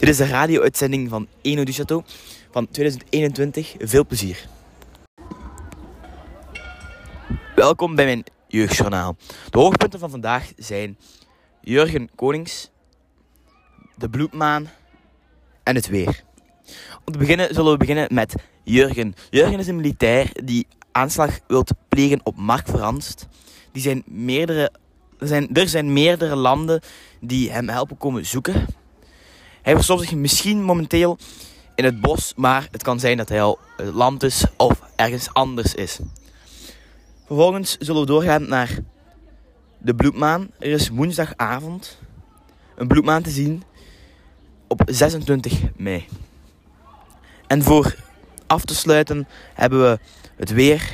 Dit 0.00 0.08
is 0.08 0.16
de 0.16 0.26
radio-uitzending 0.26 1.08
van 1.08 1.28
Eno 1.42 1.64
du 1.64 1.72
Château 1.72 2.02
van 2.50 2.68
2021. 2.68 3.74
Veel 3.78 4.06
plezier. 4.06 4.46
Welkom 7.54 7.94
bij 7.94 8.04
mijn 8.04 8.24
jeugdjournaal. 8.48 9.16
De 9.50 9.58
hoogpunten 9.58 9.98
van 9.98 10.10
vandaag 10.10 10.52
zijn 10.56 10.98
Jurgen 11.60 12.10
Konings, 12.14 12.70
de 13.96 14.08
bloedmaan 14.08 14.70
en 15.62 15.74
het 15.74 15.88
weer. 15.88 16.22
Om 17.04 17.12
te 17.12 17.18
beginnen 17.18 17.54
zullen 17.54 17.72
we 17.72 17.78
beginnen 17.78 18.14
met 18.14 18.34
Jurgen. 18.64 19.14
Jurgen 19.30 19.58
is 19.58 19.66
een 19.66 19.76
militair 19.76 20.30
die 20.44 20.66
aanslag 20.92 21.38
wilt 21.46 21.72
plegen 21.88 22.20
op 22.22 22.36
Mark 22.36 22.68
Verhanst. 22.68 23.28
Die 23.72 23.82
zijn 23.82 24.02
meerdere, 24.06 24.72
er, 25.18 25.26
zijn, 25.26 25.54
er 25.54 25.68
zijn 25.68 25.92
meerdere 25.92 26.36
landen 26.36 26.80
die 27.20 27.50
hem 27.50 27.68
helpen 27.68 27.96
komen 27.96 28.26
zoeken. 28.26 28.78
Hij 29.62 29.74
verstopt 29.74 30.00
zich 30.00 30.14
misschien 30.14 30.62
momenteel 30.62 31.18
in 31.74 31.84
het 31.84 32.00
bos, 32.00 32.32
maar 32.36 32.68
het 32.70 32.82
kan 32.82 33.00
zijn 33.00 33.16
dat 33.16 33.28
hij 33.28 33.42
al 33.42 33.58
land 33.92 34.22
is 34.22 34.44
of 34.56 34.82
ergens 34.96 35.32
anders 35.32 35.74
is. 35.74 35.98
Vervolgens 37.26 37.76
zullen 37.78 38.00
we 38.00 38.06
doorgaan 38.06 38.48
naar 38.48 38.78
de 39.78 39.94
bloedmaan. 39.94 40.50
Er 40.58 40.70
is 40.70 40.88
woensdagavond 40.88 41.98
een 42.76 42.88
bloedmaan 42.88 43.22
te 43.22 43.30
zien 43.30 43.62
op 44.68 44.82
26 44.86 45.60
mei. 45.76 46.06
En 47.46 47.62
voor 47.62 47.94
af 48.46 48.64
te 48.64 48.74
sluiten 48.74 49.28
hebben 49.54 49.80
we 49.80 49.98
het 50.36 50.50
weer. 50.50 50.92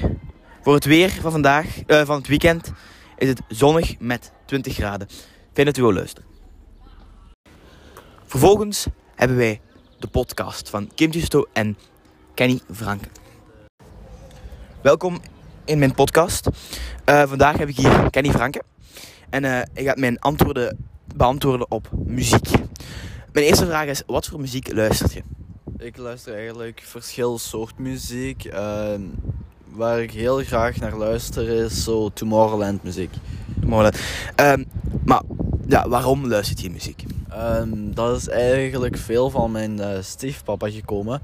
Voor 0.63 0.75
het 0.75 0.85
weer 0.85 1.11
van 1.11 1.31
vandaag, 1.31 1.67
uh, 1.87 2.05
van 2.05 2.17
het 2.17 2.27
weekend, 2.27 2.73
is 3.19 3.29
het 3.29 3.41
zonnig 3.49 3.99
met 3.99 4.33
20 4.45 4.75
graden. 4.75 5.09
Fijn 5.53 5.67
dat 5.67 5.77
u 5.77 5.83
wil 5.83 5.93
luisteren. 5.93 6.36
Vervolgens 8.37 8.87
hebben 9.15 9.37
wij 9.37 9.61
de 9.99 10.07
podcast 10.07 10.69
van 10.69 10.91
Kim 10.95 11.11
Justo 11.11 11.45
en 11.53 11.77
Kenny 12.35 12.61
Franken. 12.73 13.11
Welkom 14.83 15.21
in 15.65 15.79
mijn 15.79 15.95
podcast. 15.95 16.47
Uh, 16.47 17.23
vandaag 17.23 17.57
heb 17.57 17.69
ik 17.69 17.77
hier 17.77 18.11
Kenny 18.11 18.31
Franken. 18.31 18.63
En 19.31 19.45
uh, 19.45 19.51
hij 19.51 19.85
gaat 19.85 19.97
mijn 19.97 20.19
antwoorden 20.19 20.89
beantwoorden 21.15 21.71
op 21.71 21.89
muziek. 22.05 22.51
Mijn 23.33 23.47
eerste 23.47 23.67
vraag 23.67 23.87
is, 23.87 24.03
wat 24.07 24.27
voor 24.27 24.41
muziek 24.41 24.73
luistert 24.73 25.13
je? 25.13 25.23
Ik 25.79 25.97
luister 25.97 26.35
eigenlijk 26.35 26.83
verschillende 26.85 27.41
soort 27.41 27.79
muziek. 27.79 28.45
Uh, 28.45 28.95
waar 29.65 30.01
ik 30.03 30.11
heel 30.11 30.45
graag 30.45 30.77
naar 30.77 30.97
luister 30.97 31.49
is 31.49 31.85
zo 31.85 32.09
Tomorrowland 32.09 32.83
muziek. 32.83 33.11
Tomorrowland. 33.61 33.99
Ehm, 34.35 34.65
maar 35.05 35.23
ja, 35.67 35.89
waarom 35.89 36.27
luistert 36.27 36.61
je 36.61 36.71
muziek? 36.71 37.05
Um, 37.37 37.95
dat 37.95 38.17
is 38.17 38.29
eigenlijk 38.29 38.97
veel 38.97 39.31
van 39.31 39.51
mijn 39.51 39.79
uh, 39.79 39.89
stiefpapa 40.01 40.71
gekomen. 40.71 41.21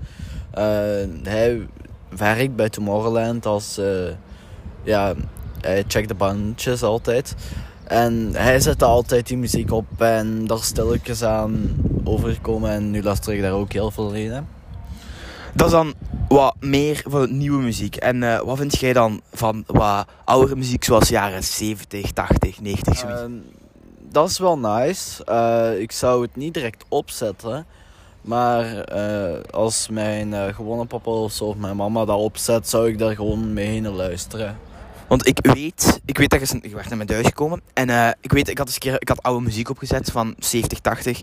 Uh, 0.54 0.60
hij 1.22 1.66
werkt 2.16 2.56
bij 2.56 2.68
Tomorrowland 2.68 3.46
als... 3.46 3.78
Uh, 3.78 3.86
ja, 4.82 5.14
hij 5.60 5.84
checkt 5.88 6.08
de 6.08 6.14
bandjes 6.14 6.82
altijd. 6.82 7.34
En 7.84 8.30
hij 8.34 8.60
zette 8.60 8.84
altijd 8.84 9.26
die 9.26 9.36
muziek 9.36 9.72
op 9.72 9.86
en 9.98 10.46
daar 10.46 10.58
stilletjes 10.58 11.22
aan 11.22 11.76
overgekomen. 12.04 12.70
En 12.70 12.90
nu 12.90 13.02
luister 13.02 13.34
ik 13.34 13.42
daar 13.42 13.52
ook 13.52 13.72
heel 13.72 13.90
veel 13.90 14.12
in. 14.12 14.46
Dat 15.54 15.66
is 15.66 15.72
dan 15.72 15.94
wat 16.28 16.54
meer 16.60 17.02
van 17.06 17.20
het 17.20 17.30
nieuwe 17.30 17.62
muziek. 17.62 17.96
En 17.96 18.22
uh, 18.22 18.40
wat 18.40 18.58
vind 18.58 18.78
jij 18.78 18.92
dan 18.92 19.20
van 19.32 19.64
wat 19.66 20.06
oudere 20.24 20.56
muziek 20.56 20.84
zoals 20.84 21.08
jaren 21.08 21.44
70, 21.44 22.12
80, 22.12 22.60
90 22.60 22.96
zoiets? 22.96 23.20
Uh, 23.20 23.28
dat 24.12 24.28
is 24.28 24.38
wel 24.38 24.58
nice. 24.58 25.24
Uh, 25.28 25.80
ik 25.80 25.92
zou 25.92 26.22
het 26.22 26.36
niet 26.36 26.54
direct 26.54 26.84
opzetten. 26.88 27.66
Maar 28.20 28.78
eh, 28.78 29.40
als 29.50 29.88
mijn 29.88 30.54
gewone 30.54 30.84
papa 30.84 31.10
of, 31.10 31.32
zo, 31.32 31.44
of 31.44 31.56
mijn 31.56 31.76
mama 31.76 32.04
dat 32.04 32.18
opzet, 32.18 32.68
zou 32.68 32.88
ik 32.88 32.98
daar 32.98 33.14
gewoon 33.14 33.52
mee 33.52 33.66
heen 33.66 33.88
luisteren. 33.88 34.58
Want 35.08 35.26
ik 35.26 35.38
weet, 35.42 36.00
ik 36.04 36.18
weet 36.18 36.30
dat 36.30 36.48
je, 36.48 36.58
je 36.62 36.74
werd 36.74 36.88
naar 36.88 36.96
mijn 36.96 37.08
thuis 37.08 37.26
gekomen. 37.26 37.60
En 37.72 37.88
uh, 37.88 38.10
ik 38.20 38.32
weet, 38.32 38.48
ik 38.48 38.58
had 38.58 38.66
eens 38.66 38.78
keer, 38.78 38.94
ik 38.98 39.08
had 39.08 39.22
oude 39.22 39.44
muziek 39.44 39.68
opgezet 39.68 40.10
van 40.10 40.34
70, 40.38 40.78
80. 40.78 41.20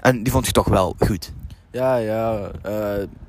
En 0.00 0.22
die 0.22 0.32
vond 0.32 0.46
je 0.46 0.52
toch 0.52 0.68
wel 0.68 0.94
goed. 0.98 1.32
Ja, 1.70 1.96
ja. 1.96 2.50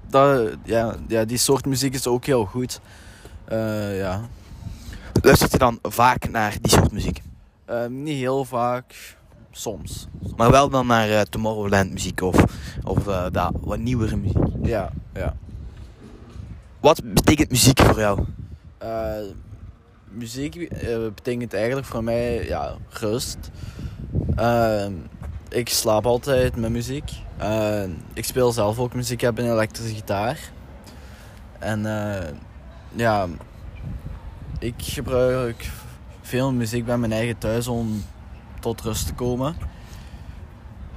Dat, 0.09 0.50
ja, 0.64 0.96
ja, 1.08 1.25
die 1.25 1.38
soort 1.38 1.66
muziek 1.66 1.94
is 1.94 2.08
ook 2.08 2.25
heel 2.25 2.46
goed. 2.46 2.80
Ja. 3.97 4.22
Luistert 5.22 5.52
je 5.52 5.58
dan 5.58 5.80
vaak 5.81 6.30
naar 6.30 6.56
die 6.62 6.72
soort 6.72 6.91
muziek? 6.91 7.22
Niet 7.90 8.18
heel 8.18 8.46
vaak, 8.46 9.18
soms. 9.52 10.08
Maar 10.36 10.52
wel 10.52 10.70
dan 10.70 10.88
naar 10.88 11.26
Tomorrowland 11.30 11.92
muziek 11.92 12.22
of, 12.22 12.44
of 12.84 13.04
dat, 13.32 13.52
wat 13.62 13.80
nieuwere 13.80 14.16
muziek? 14.16 14.38
Ja, 14.64 14.92
ja. 15.14 15.36
Wat 16.80 17.02
betekent 17.14 17.50
muziek 17.50 17.80
voor 17.80 18.00
jou? 18.00 18.20
muziek 20.12 20.56
uh, 20.56 20.70
betekent 21.16 21.54
eigenlijk 21.54 21.88
voor 21.88 22.04
mij 22.04 22.46
ja, 22.46 22.76
rust. 22.90 23.38
Uh, 24.40 24.86
ik 25.50 25.70
slaap 25.70 26.06
altijd 26.06 26.56
met 26.56 26.72
muziek. 26.72 27.12
Ik 28.14 28.26
speel 28.26 28.52
zelf 28.52 28.80
ook 28.80 28.94
muziek. 28.94 29.14
Ik 29.14 29.22
heb 29.22 29.38
een 29.38 29.52
elektrische 29.52 29.96
gitaar. 29.96 30.40
En 31.59 31.82
ja, 32.96 33.28
ik 34.59 34.74
gebruik 34.78 35.70
veel 36.22 36.52
muziek 36.54 36.86
bij 36.86 36.98
mijn 36.98 37.12
eigen 37.12 37.38
thuis 37.38 37.68
om 37.68 38.04
tot 38.59 38.82
rust 38.82 39.08
te 39.08 39.14
komen. 39.14 39.56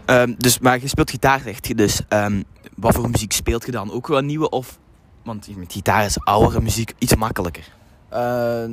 Um, 0.06 0.34
dus, 0.38 0.58
maar 0.58 0.80
je 0.80 0.88
speelt 0.88 1.10
gitaar, 1.10 1.40
zegt 1.40 1.66
je 1.66 1.74
dus. 1.74 2.00
Um, 2.08 2.44
wat 2.76 2.94
voor 2.94 3.10
muziek 3.10 3.32
speelt 3.32 3.66
je 3.66 3.72
dan? 3.72 3.92
Ook 3.92 4.06
wel 4.06 4.20
nieuwe 4.20 4.48
of... 4.48 4.78
Want 5.22 5.56
met 5.56 5.72
gitaar 5.72 6.04
is 6.04 6.24
oudere 6.24 6.60
muziek 6.60 6.92
iets 6.98 7.16
makkelijker. 7.16 7.64
Uh, 8.12 8.64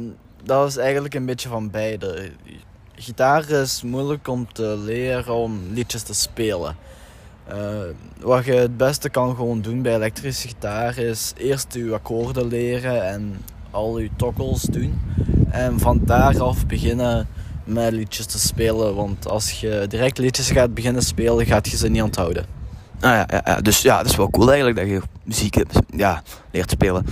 dat 0.44 0.68
is 0.68 0.78
eigenlijk 0.78 1.14
een 1.14 1.26
beetje 1.26 1.50
van 1.50 1.70
beide. 1.70 2.32
Gitaar 2.96 3.50
is 3.50 3.84
moeilijk 3.84 4.28
om 4.28 4.54
te 4.54 4.78
leren 4.78 5.34
om 5.34 5.60
liedjes 5.70 6.02
te 6.02 6.14
spelen. 6.14 6.76
Uh, 7.54 7.80
wat 8.20 8.46
je 8.46 8.54
het 8.54 8.78
beste 8.78 9.10
kan 9.10 9.36
gewoon 9.36 9.62
doen 9.62 9.82
bij 9.82 9.96
elektrische 9.96 10.48
gitaar 10.48 10.98
is 10.98 11.34
eerst 11.38 11.74
je 11.74 11.94
akkoorden 11.94 12.48
leren 12.48 13.08
en 13.08 13.42
al 13.72 14.00
je 14.00 14.10
tokkels 14.16 14.62
doen. 14.62 15.02
En 15.52 15.80
van 15.80 16.02
daaraf 16.06 16.68
beginnen 16.68 17.28
met 17.64 17.92
liedjes 17.92 18.26
te 18.26 18.40
spelen. 18.40 18.96
Want 18.96 19.28
als 19.28 19.52
je 19.52 19.86
direct 19.90 20.18
liedjes 20.18 20.52
gaat 20.52 20.74
beginnen 20.74 21.02
spelen, 21.02 21.46
gaat 21.46 21.68
je 21.68 21.78
ze 21.78 21.88
niet 21.88 22.02
onthouden. 22.02 22.46
Ah 23.00 23.12
ja, 23.12 23.26
ja, 23.28 23.42
ja, 23.46 23.62
dus 23.62 23.82
ja, 23.82 23.98
dat 23.98 24.12
is 24.12 24.16
wel 24.16 24.30
cool 24.30 24.48
eigenlijk 24.48 24.78
dat 24.78 24.88
je 24.88 25.02
muziek 25.24 25.64
ja, 25.96 26.24
leert 26.52 26.72
spelen. 26.72 27.06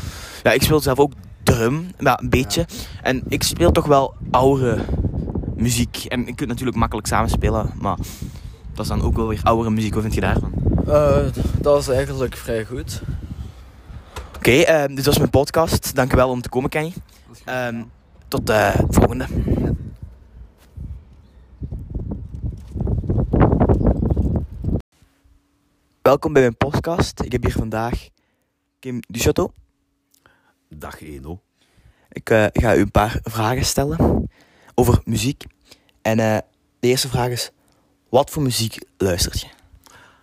Ja, 0.43 0.51
ik 0.51 0.61
speel 0.61 0.79
zelf 0.79 0.99
ook 0.99 1.11
drum, 1.43 1.91
maar 1.99 2.19
een 2.21 2.29
beetje. 2.29 2.65
En 3.01 3.23
ik 3.27 3.43
speel 3.43 3.71
toch 3.71 3.85
wel 3.85 4.13
oudere 4.31 4.77
muziek. 5.55 6.05
En 6.07 6.27
ik 6.27 6.35
kunt 6.35 6.49
natuurlijk 6.49 6.77
makkelijk 6.77 7.07
samenspelen, 7.07 7.71
maar 7.79 7.97
dat 8.73 8.83
is 8.83 8.87
dan 8.87 9.01
ook 9.01 9.15
wel 9.15 9.27
weer 9.27 9.39
oudere 9.43 9.69
muziek. 9.69 9.93
Wat 9.93 10.01
vind 10.03 10.15
je 10.15 10.21
daarvan? 10.21 10.53
Uh, 10.87 11.17
dat 11.61 11.81
is 11.81 11.87
eigenlijk 11.87 12.37
vrij 12.37 12.65
goed. 12.65 13.01
Oké, 14.37 14.49
okay, 14.49 14.87
uh, 14.87 14.95
dit 14.95 15.05
was 15.05 15.17
mijn 15.17 15.29
podcast. 15.29 15.95
Dankjewel 15.95 16.29
om 16.29 16.41
te 16.41 16.49
komen, 16.49 16.69
Kenny. 16.69 16.93
Uh, 17.49 17.67
tot 18.29 18.47
de 18.47 18.73
volgende. 18.89 19.25
Welkom 26.01 26.33
bij 26.33 26.41
mijn 26.41 26.57
podcast. 26.57 27.21
Ik 27.21 27.31
heb 27.31 27.43
hier 27.43 27.51
vandaag 27.51 28.07
Kim 28.79 28.99
Duchateau. 29.07 29.51
Dag 30.69 31.01
Eno. 31.01 31.41
Ik 32.09 32.29
uh, 32.29 32.45
ga 32.53 32.75
u 32.75 32.79
een 32.79 32.91
paar 32.91 33.19
vragen 33.23 33.65
stellen 33.65 34.29
over 34.75 35.01
muziek. 35.05 35.45
En 36.01 36.19
uh, 36.19 36.37
de 36.79 36.87
eerste 36.87 37.09
vraag 37.09 37.29
is: 37.29 37.51
wat 38.09 38.29
voor 38.29 38.41
muziek 38.41 38.77
luistert 38.97 39.39
je? 39.39 39.47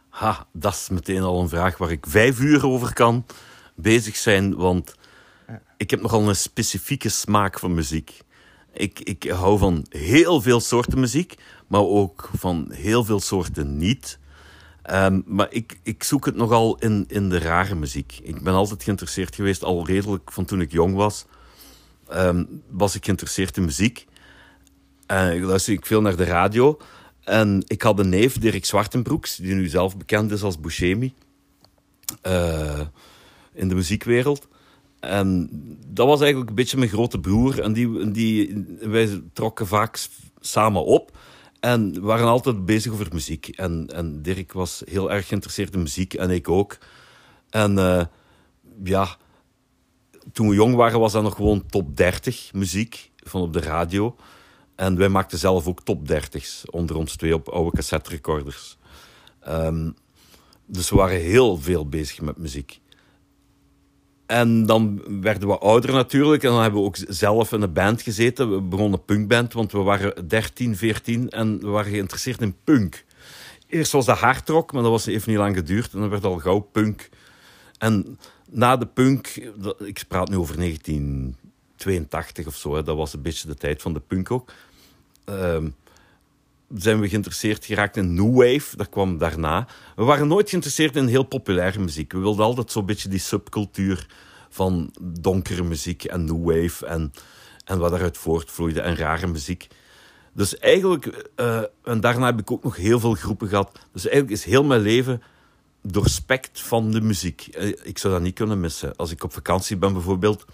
Ha, 0.08 0.46
dat 0.52 0.72
is 0.72 0.88
meteen 0.88 1.22
al 1.22 1.40
een 1.40 1.48
vraag 1.48 1.78
waar 1.78 1.90
ik 1.90 2.06
vijf 2.08 2.40
uur 2.40 2.66
over 2.66 2.92
kan 2.92 3.26
bezig 3.74 4.16
zijn. 4.16 4.56
Want 4.56 4.94
ik 5.76 5.90
heb 5.90 6.00
nogal 6.00 6.28
een 6.28 6.36
specifieke 6.36 7.08
smaak 7.08 7.58
van 7.58 7.74
muziek. 7.74 8.20
Ik, 8.72 9.00
ik 9.00 9.30
hou 9.30 9.58
van 9.58 9.86
heel 9.88 10.40
veel 10.40 10.60
soorten 10.60 11.00
muziek, 11.00 11.34
maar 11.66 11.80
ook 11.80 12.30
van 12.36 12.70
heel 12.72 13.04
veel 13.04 13.20
soorten 13.20 13.76
niet. 13.76 14.18
Um, 14.90 15.22
maar 15.26 15.46
ik, 15.50 15.78
ik 15.82 16.02
zoek 16.02 16.26
het 16.26 16.36
nogal 16.36 16.78
in, 16.78 17.04
in 17.08 17.28
de 17.28 17.38
rare 17.38 17.74
muziek. 17.74 18.18
Ik 18.22 18.42
ben 18.42 18.54
altijd 18.54 18.82
geïnteresseerd 18.82 19.34
geweest, 19.34 19.64
al 19.64 19.86
redelijk 19.86 20.32
van 20.32 20.44
toen 20.44 20.60
ik 20.60 20.72
jong 20.72 20.94
was. 20.94 21.26
Um, 22.12 22.62
was 22.70 22.94
ik 22.94 23.04
geïnteresseerd 23.04 23.56
in 23.56 23.64
muziek. 23.64 24.06
En 25.06 25.32
ik 25.32 25.42
luisterde 25.42 25.86
veel 25.86 26.00
naar 26.00 26.16
de 26.16 26.24
radio. 26.24 26.78
En 27.24 27.64
ik 27.66 27.82
had 27.82 27.98
een 27.98 28.08
neef, 28.08 28.38
Dirk 28.38 28.64
Zwartenbroeks, 28.64 29.36
die 29.36 29.54
nu 29.54 29.68
zelf 29.68 29.96
bekend 29.96 30.30
is 30.30 30.42
als 30.42 30.60
Buscemi. 30.60 31.14
Uh, 32.26 32.80
in 33.52 33.68
de 33.68 33.74
muziekwereld. 33.74 34.48
En 35.00 35.50
dat 35.86 36.06
was 36.06 36.20
eigenlijk 36.20 36.50
een 36.50 36.56
beetje 36.56 36.76
mijn 36.76 36.90
grote 36.90 37.20
broer. 37.20 37.60
En 37.60 37.72
die, 37.72 38.10
die, 38.10 38.64
wij 38.80 39.22
trokken 39.32 39.66
vaak 39.66 40.06
samen 40.40 40.84
op. 40.84 41.18
En 41.60 42.00
waren 42.00 42.26
altijd 42.26 42.64
bezig 42.64 42.92
over 42.92 43.08
muziek. 43.12 43.48
En, 43.48 43.86
en 43.94 44.22
Dirk 44.22 44.52
was 44.52 44.82
heel 44.86 45.10
erg 45.10 45.26
geïnteresseerd 45.26 45.74
in 45.74 45.82
muziek 45.82 46.14
en 46.14 46.30
ik 46.30 46.48
ook. 46.48 46.78
En 47.50 47.78
uh, 47.78 48.04
ja, 48.84 49.16
toen 50.32 50.48
we 50.48 50.54
jong 50.54 50.74
waren 50.74 51.00
was 51.00 51.12
dat 51.12 51.22
nog 51.22 51.34
gewoon 51.34 51.66
top 51.66 51.96
30 51.96 52.52
muziek 52.52 53.10
van 53.16 53.40
op 53.40 53.52
de 53.52 53.60
radio. 53.60 54.16
En 54.74 54.96
wij 54.96 55.08
maakten 55.08 55.38
zelf 55.38 55.66
ook 55.66 55.82
top 55.82 56.08
30's 56.12 56.70
onder 56.70 56.96
ons 56.96 57.16
twee 57.16 57.34
op 57.34 57.48
oude 57.48 57.76
cassette 57.76 58.10
recorders. 58.10 58.76
Um, 59.48 59.94
dus 60.66 60.90
we 60.90 60.96
waren 60.96 61.20
heel 61.20 61.56
veel 61.58 61.88
bezig 61.88 62.20
met 62.20 62.36
muziek. 62.36 62.80
En 64.26 64.66
dan 64.66 65.02
werden 65.20 65.48
we 65.48 65.58
ouder 65.58 65.92
natuurlijk. 65.92 66.42
En 66.42 66.50
dan 66.50 66.62
hebben 66.62 66.80
we 66.80 66.86
ook 66.86 66.96
zelf 67.08 67.52
in 67.52 67.62
een 67.62 67.72
band 67.72 68.02
gezeten. 68.02 68.50
We 68.50 68.60
begonnen 68.60 69.04
punkband, 69.04 69.52
want 69.52 69.72
we 69.72 69.78
waren 69.78 70.28
13, 70.28 70.76
14 70.76 71.30
en 71.30 71.60
we 71.60 71.66
waren 71.66 71.90
geïnteresseerd 71.90 72.40
in 72.40 72.56
punk. 72.64 73.04
Eerst 73.66 73.92
was 73.92 74.06
dat 74.06 74.18
hardrock, 74.18 74.72
maar 74.72 74.82
dat 74.82 74.90
was 74.90 75.06
even 75.06 75.30
niet 75.30 75.38
lang 75.38 75.56
geduurd. 75.56 75.92
En 75.92 76.00
dan 76.00 76.08
werd 76.08 76.24
al 76.24 76.38
gauw 76.38 76.60
punk. 76.60 77.08
En 77.78 78.18
na 78.50 78.76
de 78.76 78.86
punk, 78.86 79.26
ik 79.78 80.04
praat 80.08 80.28
nu 80.28 80.36
over 80.36 80.56
1982 80.56 82.46
of 82.46 82.56
zo, 82.56 82.74
hè, 82.74 82.82
dat 82.82 82.96
was 82.96 83.12
een 83.12 83.22
beetje 83.22 83.48
de 83.48 83.54
tijd 83.54 83.82
van 83.82 83.92
de 83.92 84.00
punk 84.00 84.30
ook. 84.30 84.52
Ehm, 85.24 85.68
zijn 86.74 87.00
we 87.00 87.08
geïnteresseerd 87.08 87.64
geraakt 87.64 87.96
in 87.96 88.14
New 88.14 88.34
Wave. 88.34 88.76
Dat 88.76 88.88
kwam 88.88 89.18
daarna. 89.18 89.66
We 89.96 90.04
waren 90.04 90.28
nooit 90.28 90.48
geïnteresseerd 90.48 90.96
in 90.96 91.06
heel 91.06 91.22
populaire 91.22 91.80
muziek. 91.80 92.12
We 92.12 92.18
wilden 92.18 92.44
altijd 92.44 92.70
zo'n 92.70 92.86
beetje 92.86 93.08
die 93.08 93.18
subcultuur 93.18 94.06
van 94.48 94.90
donkere 95.02 95.62
muziek 95.62 96.04
en 96.04 96.24
New 96.24 96.44
Wave 96.44 96.86
en, 96.86 97.12
en 97.64 97.78
wat 97.78 97.90
daaruit 97.90 98.18
voortvloeide 98.18 98.80
en 98.80 98.96
rare 98.96 99.26
muziek. 99.26 99.68
Dus 100.32 100.58
eigenlijk, 100.58 101.30
uh, 101.36 101.62
en 101.82 102.00
daarna 102.00 102.26
heb 102.26 102.40
ik 102.40 102.50
ook 102.50 102.64
nog 102.64 102.76
heel 102.76 103.00
veel 103.00 103.14
groepen 103.14 103.48
gehad. 103.48 103.78
Dus 103.92 104.06
eigenlijk 104.06 104.36
is 104.38 104.44
heel 104.44 104.64
mijn 104.64 104.80
leven 104.80 105.22
doorspekt 105.82 106.60
van 106.60 106.90
de 106.90 107.00
muziek. 107.00 107.46
Eh, 107.46 107.68
ik 107.82 107.98
zou 107.98 108.12
dat 108.14 108.22
niet 108.22 108.34
kunnen 108.34 108.60
missen. 108.60 108.96
Als 108.96 109.10
ik 109.10 109.24
op 109.24 109.32
vakantie 109.32 109.76
ben 109.76 109.92
bijvoorbeeld 109.92 110.44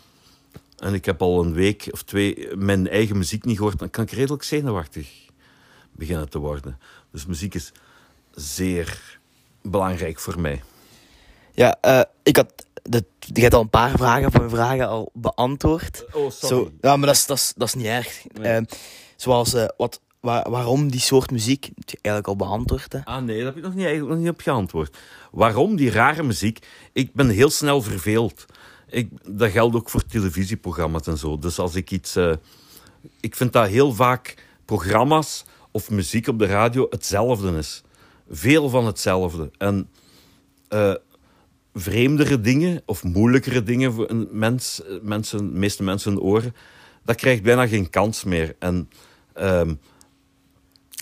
en 0.77 0.95
ik 0.95 1.05
heb 1.05 1.23
al 1.23 1.45
een 1.45 1.53
week 1.53 1.89
of 1.91 2.03
twee 2.03 2.57
mijn 2.57 2.89
eigen 2.89 3.17
muziek 3.17 3.45
niet 3.45 3.57
gehoord, 3.57 3.79
dan 3.79 3.91
kan 3.91 4.05
ik 4.05 4.11
redelijk 4.11 4.43
zenuwachtig 4.43 5.31
beginnen 5.93 6.29
te 6.29 6.39
worden. 6.39 6.79
Dus 7.11 7.27
muziek 7.27 7.55
is 7.55 7.73
zeer 8.35 9.19
belangrijk 9.63 10.19
voor 10.19 10.41
mij. 10.41 10.63
Ja, 11.55 11.79
uh, 11.85 12.01
ik 12.23 12.37
had. 12.37 12.67
De, 12.83 13.05
je 13.19 13.41
hebt 13.41 13.55
al 13.55 13.61
een 13.61 13.71
paar 13.71 13.97
vragen 13.97 14.31
van 14.31 14.41
mijn 14.41 14.55
vragen 14.55 14.89
al 14.89 15.11
beantwoord. 15.15 16.05
Oh, 16.13 16.31
sorry. 16.31 16.65
Zo, 16.65 16.73
ja, 16.81 16.97
maar 16.97 17.07
dat 17.07 17.17
is, 17.17 17.27
dat 17.27 17.37
is, 17.37 17.53
dat 17.57 17.69
is 17.69 17.75
niet 17.75 17.87
erg. 17.87 18.23
Nee. 18.33 18.61
Uh, 18.61 18.67
zoals 19.17 19.55
uh, 19.55 19.65
wat, 19.77 20.01
waar, 20.21 20.51
waarom 20.51 20.91
die 20.91 21.01
soort 21.01 21.31
muziek, 21.31 21.65
heb 21.65 21.91
je 21.91 21.99
eigenlijk 22.03 22.27
al 22.27 22.47
beantwoord. 22.47 22.93
Hè? 22.93 23.05
Ah 23.05 23.23
nee, 23.23 23.37
dat 23.37 23.47
heb 23.47 23.57
ik 23.57 23.63
nog 23.63 23.75
niet, 23.75 23.85
eigenlijk 23.85 24.15
nog 24.15 24.23
niet 24.23 24.33
op 24.33 24.41
geantwoord. 24.41 24.97
Waarom 25.31 25.77
die 25.77 25.91
rare 25.91 26.23
muziek? 26.23 26.67
Ik 26.93 27.15
ben 27.15 27.29
heel 27.29 27.51
snel 27.51 27.83
verveeld. 27.83 28.45
Ik, 28.89 29.11
dat 29.25 29.51
geldt 29.51 29.77
ook 29.77 29.91
voor 29.91 30.05
televisieprogramma's 30.05 31.07
en 31.07 31.19
zo. 31.19 31.39
Dus 31.39 31.59
als 31.59 31.75
ik 31.75 31.91
iets. 31.91 32.17
ik 33.21 33.37
vind 33.37 33.53
dat 33.53 33.69
heel 33.69 33.93
vaak 33.93 34.47
programma's 34.65 35.45
of 35.73 35.91
muziek 35.91 36.27
op 36.27 36.39
de 36.39 36.47
radio 36.47 36.87
hetzelfde 36.91 37.59
is. 37.59 37.83
Veel 38.31 38.69
van 38.69 38.87
hetzelfde. 38.87 39.51
En 39.59 39.91
uh, 40.71 40.95
vreemdere 41.75 42.41
dingen 42.41 42.83
of 42.87 43.05
moeilijkere 43.05 43.63
dingen 43.63 43.93
voor 43.93 44.11
een 44.11 44.29
mens, 44.31 44.83
mensen, 45.03 45.39
de 45.39 45.59
meeste 45.59 45.83
mensen 45.83 46.13
hun 46.13 46.21
oren, 46.21 46.55
dat 47.05 47.17
krijgt 47.17 47.43
bijna 47.43 47.67
geen 47.67 47.91
kans 47.91 48.25
meer. 48.25 48.57
En 48.59 48.91
uh, 49.37 49.71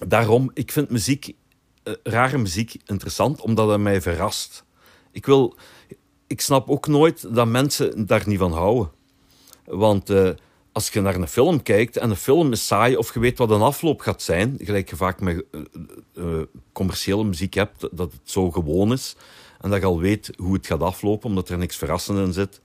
daarom, 0.06 0.50
ik 0.54 0.72
vind 0.72 0.90
muziek, 0.90 1.32
uh, 1.84 1.94
rare 2.02 2.38
muziek 2.38 2.76
interessant, 2.86 3.40
omdat 3.40 3.68
het 3.68 3.80
mij 3.80 4.00
verrast. 4.00 4.64
Ik, 5.12 5.26
wil, 5.26 5.56
ik 6.26 6.40
snap 6.40 6.70
ook 6.70 6.86
nooit 6.86 7.34
dat 7.34 7.46
mensen 7.46 8.06
daar 8.06 8.22
niet 8.26 8.38
van 8.38 8.52
houden. 8.52 8.90
Want 9.64 10.12
als 10.80 10.88
je 10.88 11.00
naar 11.00 11.14
een 11.14 11.28
film 11.28 11.62
kijkt 11.62 11.96
en 11.96 12.10
een 12.10 12.16
film 12.16 12.52
is 12.52 12.66
saai 12.66 12.96
of 12.96 13.14
je 13.14 13.20
weet 13.20 13.38
wat 13.38 13.50
een 13.50 13.60
afloop 13.60 14.00
gaat 14.00 14.22
zijn, 14.22 14.56
gelijk 14.58 14.90
je 14.90 14.96
vaak 14.96 15.20
met 15.20 15.44
uh, 15.52 15.60
uh, 16.14 16.42
commerciële 16.72 17.24
muziek 17.24 17.54
hebt, 17.54 17.80
dat 17.80 18.12
het 18.12 18.20
zo 18.24 18.50
gewoon 18.50 18.92
is 18.92 19.16
en 19.60 19.70
dat 19.70 19.80
je 19.80 19.86
al 19.86 20.00
weet 20.00 20.30
hoe 20.36 20.54
het 20.54 20.66
gaat 20.66 20.80
aflopen, 20.80 21.28
omdat 21.28 21.48
er 21.48 21.58
niks 21.58 21.76
verrassend 21.76 22.18
in 22.18 22.32
zit, 22.32 22.60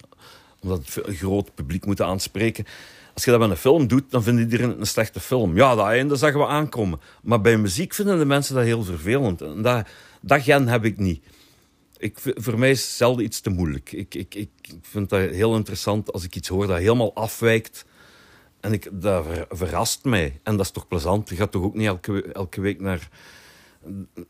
omdat 0.62 0.77
het 0.85 1.07
een 1.07 1.15
groot 1.15 1.56
publiek 1.56 1.85
moet 1.85 2.01
aanspreken. 2.01 2.65
Als 3.13 3.25
je 3.25 3.31
dat 3.31 3.39
bij 3.39 3.50
een 3.50 3.57
film 3.57 3.88
doet, 3.88 4.12
dan 4.12 4.23
vindt 4.23 4.41
iedereen 4.41 4.79
een 4.79 4.88
slechte 4.88 5.19
film. 5.19 5.56
Ja, 5.56 5.75
dat 5.75 5.88
einde 5.88 6.15
zagen 6.15 6.39
we 6.39 6.45
aankomen. 6.45 7.00
Maar 7.23 7.41
bij 7.41 7.57
muziek 7.57 7.94
vinden 7.94 8.17
de 8.17 8.25
mensen 8.25 8.56
dat 8.56 8.63
heel 8.63 8.83
vervelend. 8.83 9.41
En 9.41 9.62
dat, 9.62 9.88
dat 10.21 10.41
gen 10.41 10.67
heb 10.67 10.85
ik 10.85 10.97
niet. 10.97 11.23
Ik, 11.97 12.17
voor 12.21 12.59
mij 12.59 12.71
is 12.71 12.97
zelden 12.97 13.25
iets 13.25 13.39
te 13.39 13.50
moeilijk. 13.50 13.91
Ik, 13.91 14.15
ik, 14.15 14.35
ik 14.35 14.50
vind 14.81 15.09
dat 15.09 15.29
heel 15.29 15.56
interessant 15.56 16.13
als 16.13 16.23
ik 16.23 16.35
iets 16.35 16.47
hoor 16.47 16.67
dat 16.67 16.77
helemaal 16.77 17.15
afwijkt 17.15 17.85
en 18.65 18.73
ik, 18.73 18.89
dat 18.91 19.25
verrast 19.50 20.03
mij. 20.03 20.39
En 20.44 20.57
dat 20.57 20.65
is 20.65 20.71
toch 20.71 20.88
plezant? 20.88 21.29
Je 21.29 21.35
gaat 21.35 21.51
toch 21.51 21.63
ook 21.63 21.75
niet 21.75 21.88
elke, 21.88 22.31
elke 22.31 22.62
week 22.62 22.79
naar... 22.79 23.09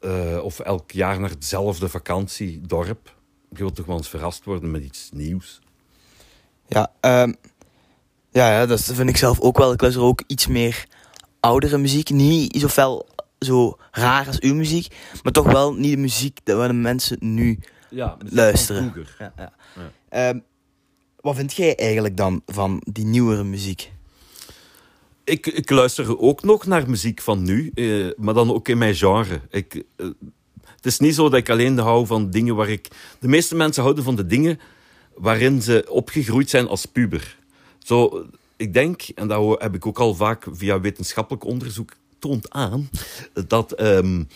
Uh, 0.02 0.44
of 0.44 0.60
elk 0.60 0.92
jaar 0.92 1.20
naar 1.20 1.30
hetzelfde 1.30 1.90
vakantiedorp? 1.90 3.16
Je 3.50 3.58
wilt 3.58 3.76
toch 3.76 3.86
wel 3.86 3.98
eens 3.98 4.10
verrast 4.10 4.46
worden 4.46 4.72
met 4.72 4.84
iets 4.84 5.10
nieuws? 5.14 5.60
Ja, 6.68 6.92
um, 7.02 7.36
ja, 8.32 8.52
ja, 8.52 8.66
dat 8.66 8.84
vind 8.84 9.10
ik 9.10 9.18
zelf 9.18 9.40
ook 9.40 9.58
wel. 9.58 9.74
Ik 9.74 9.82
luister 9.82 10.04
ook 10.04 10.24
iets 10.28 10.48
meer 10.48 10.86
oudere 11.40 11.78
muziek. 11.78 12.10
Niet 12.10 12.60
zoveel 12.60 13.08
zo 13.40 13.78
raar 13.92 14.28
als 14.28 14.40
uw 14.40 14.54
muziek. 14.54 14.96
Maar 15.24 15.32
toch 15.32 15.52
wel 15.52 15.74
niet 15.74 15.92
de 15.92 15.98
muziek 15.98 16.40
waar 16.44 16.68
de 16.68 16.74
mensen 16.74 17.18
nu 17.20 17.60
ja, 17.90 18.18
luisteren. 18.30 18.94
Ja, 19.20 19.34
ja. 19.38 19.54
ja. 20.12 20.30
Um, 20.30 20.44
wat 21.26 21.36
vind 21.36 21.54
jij 21.54 21.76
eigenlijk 21.76 22.18
dan 22.18 22.42
van 22.46 22.82
die 22.92 23.06
nieuwere 23.06 23.44
muziek? 23.44 23.94
Ik, 25.26 25.48
ik 25.48 25.70
luister 25.70 26.20
ook 26.20 26.44
nog 26.44 26.66
naar 26.66 26.90
muziek 26.90 27.22
van 27.22 27.44
nu, 27.44 27.72
eh, 27.74 28.08
maar 28.18 28.34
dan 28.34 28.54
ook 28.54 28.68
in 28.68 28.78
mijn 28.78 28.96
genre. 28.96 29.42
Ik, 29.50 29.84
eh, 29.96 30.08
het 30.76 30.86
is 30.86 31.00
niet 31.00 31.16
zo 31.16 31.30
dat 31.30 31.40
ik 31.40 31.50
alleen 31.50 31.78
hou 31.78 32.06
van 32.06 32.30
dingen 32.30 32.56
waar 32.56 32.70
ik. 32.70 32.88
De 33.20 33.28
meeste 33.28 33.56
mensen 33.56 33.84
houden 33.84 34.04
van 34.04 34.16
de 34.16 34.26
dingen 34.26 34.60
waarin 35.16 35.62
ze 35.62 35.86
opgegroeid 35.90 36.50
zijn 36.50 36.68
als 36.68 36.86
puber. 36.86 37.38
Zo, 37.78 38.26
ik 38.56 38.74
denk, 38.74 39.02
en 39.02 39.28
dat 39.28 39.62
heb 39.62 39.76
ik 39.76 39.86
ook 39.86 40.00
al 40.00 40.16
vaak 40.16 40.46
via 40.52 40.80
wetenschappelijk 40.80 41.44
onderzoek 41.44 41.92
toont 42.20 42.50
aan, 42.50 42.90
dat. 43.48 43.82
Um, 43.82 44.28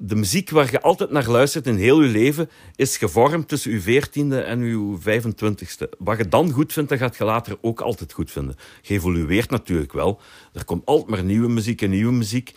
de 0.00 0.14
muziek 0.14 0.50
waar 0.50 0.70
je 0.70 0.80
altijd 0.80 1.10
naar 1.10 1.28
luistert 1.28 1.66
in 1.66 1.76
heel 1.76 2.02
je 2.02 2.08
leven 2.08 2.50
is 2.76 2.96
gevormd 2.96 3.48
tussen 3.48 3.70
je 3.70 3.80
veertiende 3.80 4.40
en 4.40 4.60
je 4.64 4.98
25ste. 5.00 5.88
Wat 5.98 6.18
je 6.18 6.28
dan 6.28 6.50
goed 6.50 6.72
vindt, 6.72 6.90
dat 6.90 6.98
gaat 6.98 7.16
je 7.16 7.24
later 7.24 7.58
ook 7.60 7.80
altijd 7.80 8.12
goed 8.12 8.30
vinden. 8.30 8.56
Je 8.82 8.94
evolueert 8.94 9.50
natuurlijk 9.50 9.92
wel. 9.92 10.20
Er 10.52 10.64
komt 10.64 10.86
altijd 10.86 11.10
maar 11.10 11.24
nieuwe 11.24 11.48
muziek 11.48 11.82
en 11.82 11.90
nieuwe 11.90 12.12
muziek. 12.12 12.54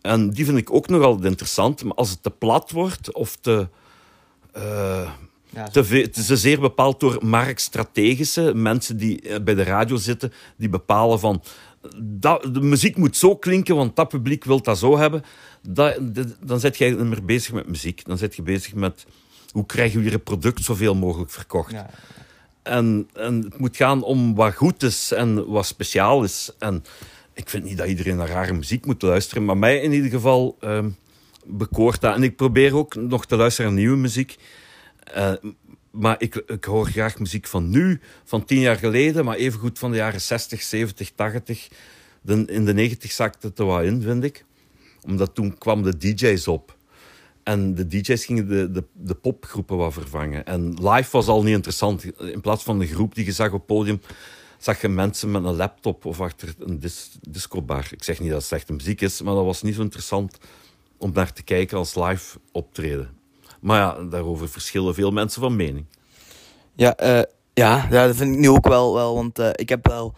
En 0.00 0.30
die 0.30 0.44
vind 0.44 0.58
ik 0.58 0.72
ook 0.72 0.88
nog 0.88 1.02
altijd 1.02 1.24
interessant. 1.24 1.84
Maar 1.84 1.94
als 1.94 2.10
het 2.10 2.22
te 2.22 2.30
plat 2.30 2.70
wordt 2.70 3.14
of 3.14 3.36
te... 3.36 3.68
Uh, 4.56 5.10
ja, 5.52 5.68
te, 5.68 6.36
zeer 6.36 6.60
bepaald 6.60 7.00
door 7.00 7.18
marktstrategische 7.26 8.54
mensen 8.54 8.96
die 8.96 9.20
eh, 9.20 9.40
bij 9.40 9.54
de 9.54 9.62
radio 9.62 9.96
zitten, 9.96 10.32
die 10.56 10.68
bepalen 10.68 11.20
van 11.20 11.42
dat, 12.02 12.54
de 12.54 12.60
muziek 12.60 12.96
moet 12.96 13.16
zo 13.16 13.36
klinken, 13.36 13.76
want 13.76 13.96
dat 13.96 14.08
publiek 14.08 14.44
wil 14.44 14.62
dat 14.62 14.78
zo 14.78 14.98
hebben. 14.98 15.22
Dat, 15.62 15.98
dan 16.40 16.60
zit 16.60 16.78
je 16.78 16.84
niet 16.84 16.98
meer 16.98 17.24
bezig 17.24 17.52
met 17.52 17.68
muziek. 17.68 18.04
Dan 18.04 18.18
zit 18.18 18.36
je 18.36 18.42
bezig 18.42 18.74
met 18.74 19.06
hoe 19.50 19.66
krijg 19.66 19.92
je 19.92 20.02
je 20.02 20.18
product 20.18 20.64
zoveel 20.64 20.94
mogelijk 20.94 21.30
verkocht. 21.30 21.72
Ja. 21.72 21.90
En, 22.62 23.08
en 23.12 23.42
het 23.42 23.58
moet 23.58 23.76
gaan 23.76 24.02
om 24.02 24.34
wat 24.34 24.54
goed 24.54 24.82
is 24.82 25.12
en 25.12 25.46
wat 25.46 25.66
speciaal 25.66 26.22
is. 26.24 26.50
En 26.58 26.84
ik 27.34 27.48
vind 27.48 27.64
niet 27.64 27.78
dat 27.78 27.88
iedereen 27.88 28.16
naar 28.16 28.28
rare 28.28 28.52
muziek 28.52 28.86
moet 28.86 29.02
luisteren, 29.02 29.44
maar 29.44 29.58
mij 29.58 29.80
in 29.80 29.92
ieder 29.92 30.10
geval 30.10 30.56
uh, 30.60 30.84
bekoort 31.44 32.00
dat. 32.00 32.14
En 32.14 32.22
ik 32.22 32.36
probeer 32.36 32.76
ook 32.76 32.94
nog 32.94 33.26
te 33.26 33.36
luisteren 33.36 33.70
naar 33.70 33.80
nieuwe 33.80 33.96
muziek. 33.96 34.36
Uh, 35.16 35.32
maar 35.90 36.14
ik, 36.18 36.34
ik 36.34 36.64
hoor 36.64 36.86
graag 36.86 37.18
muziek 37.18 37.46
van 37.46 37.70
nu, 37.70 38.00
van 38.24 38.44
tien 38.44 38.60
jaar 38.60 38.76
geleden, 38.76 39.24
maar 39.24 39.36
evengoed 39.36 39.78
van 39.78 39.90
de 39.90 39.96
jaren 39.96 40.20
60, 40.20 40.62
70, 40.62 41.10
80. 41.10 41.68
in 42.24 42.64
de 42.64 42.74
90 42.74 43.12
zakte 43.12 43.46
het 43.46 43.58
er 43.58 43.64
wat 43.64 43.82
in, 43.82 44.02
vind 44.02 44.24
ik. 44.24 44.44
Omdat 45.06 45.34
toen 45.34 45.58
kwamen 45.58 45.84
de 45.84 46.14
DJ's 46.14 46.46
op. 46.46 46.78
En 47.42 47.74
de 47.74 47.86
DJ's 47.86 48.24
gingen 48.24 48.48
de, 48.48 48.70
de, 48.70 48.84
de 48.92 49.14
popgroepen 49.14 49.76
wat 49.76 49.92
vervangen. 49.92 50.46
En 50.46 50.88
live 50.88 51.10
was 51.10 51.26
al 51.26 51.42
niet 51.42 51.54
interessant. 51.54 52.04
In 52.18 52.40
plaats 52.40 52.62
van 52.62 52.78
de 52.78 52.86
groep 52.86 53.14
die 53.14 53.24
je 53.24 53.32
zag 53.32 53.46
op 53.46 53.52
het 53.52 53.66
podium, 53.66 54.00
zag 54.58 54.80
je 54.80 54.88
mensen 54.88 55.30
met 55.30 55.44
een 55.44 55.56
laptop 55.56 56.04
of 56.04 56.20
achter 56.20 56.54
een 56.58 56.78
dis 56.78 57.18
discobar. 57.28 57.88
Ik 57.90 58.04
zeg 58.04 58.20
niet 58.20 58.28
dat 58.28 58.38
het 58.38 58.46
slechte 58.46 58.72
muziek 58.72 59.00
is, 59.00 59.22
maar 59.22 59.34
dat 59.34 59.44
was 59.44 59.62
niet 59.62 59.74
zo 59.74 59.82
interessant 59.82 60.38
om 60.96 61.10
naar 61.12 61.32
te 61.32 61.42
kijken 61.42 61.78
als 61.78 61.94
live 61.94 62.38
optreden. 62.52 63.19
Maar 63.60 63.80
ja, 63.80 64.02
daarover 64.02 64.48
verschillen 64.48 64.94
veel 64.94 65.10
mensen 65.10 65.40
van 65.40 65.56
mening. 65.56 65.86
Ja, 66.74 67.02
uh, 67.02 67.22
ja, 67.54 67.86
ja, 67.90 68.06
dat 68.06 68.16
vind 68.16 68.34
ik 68.34 68.40
nu 68.40 68.48
ook 68.48 68.68
wel, 68.68 68.94
wel 68.94 69.14
want 69.14 69.38
uh, 69.38 69.48
ik 69.52 69.68
heb 69.68 69.86
wel 69.86 70.14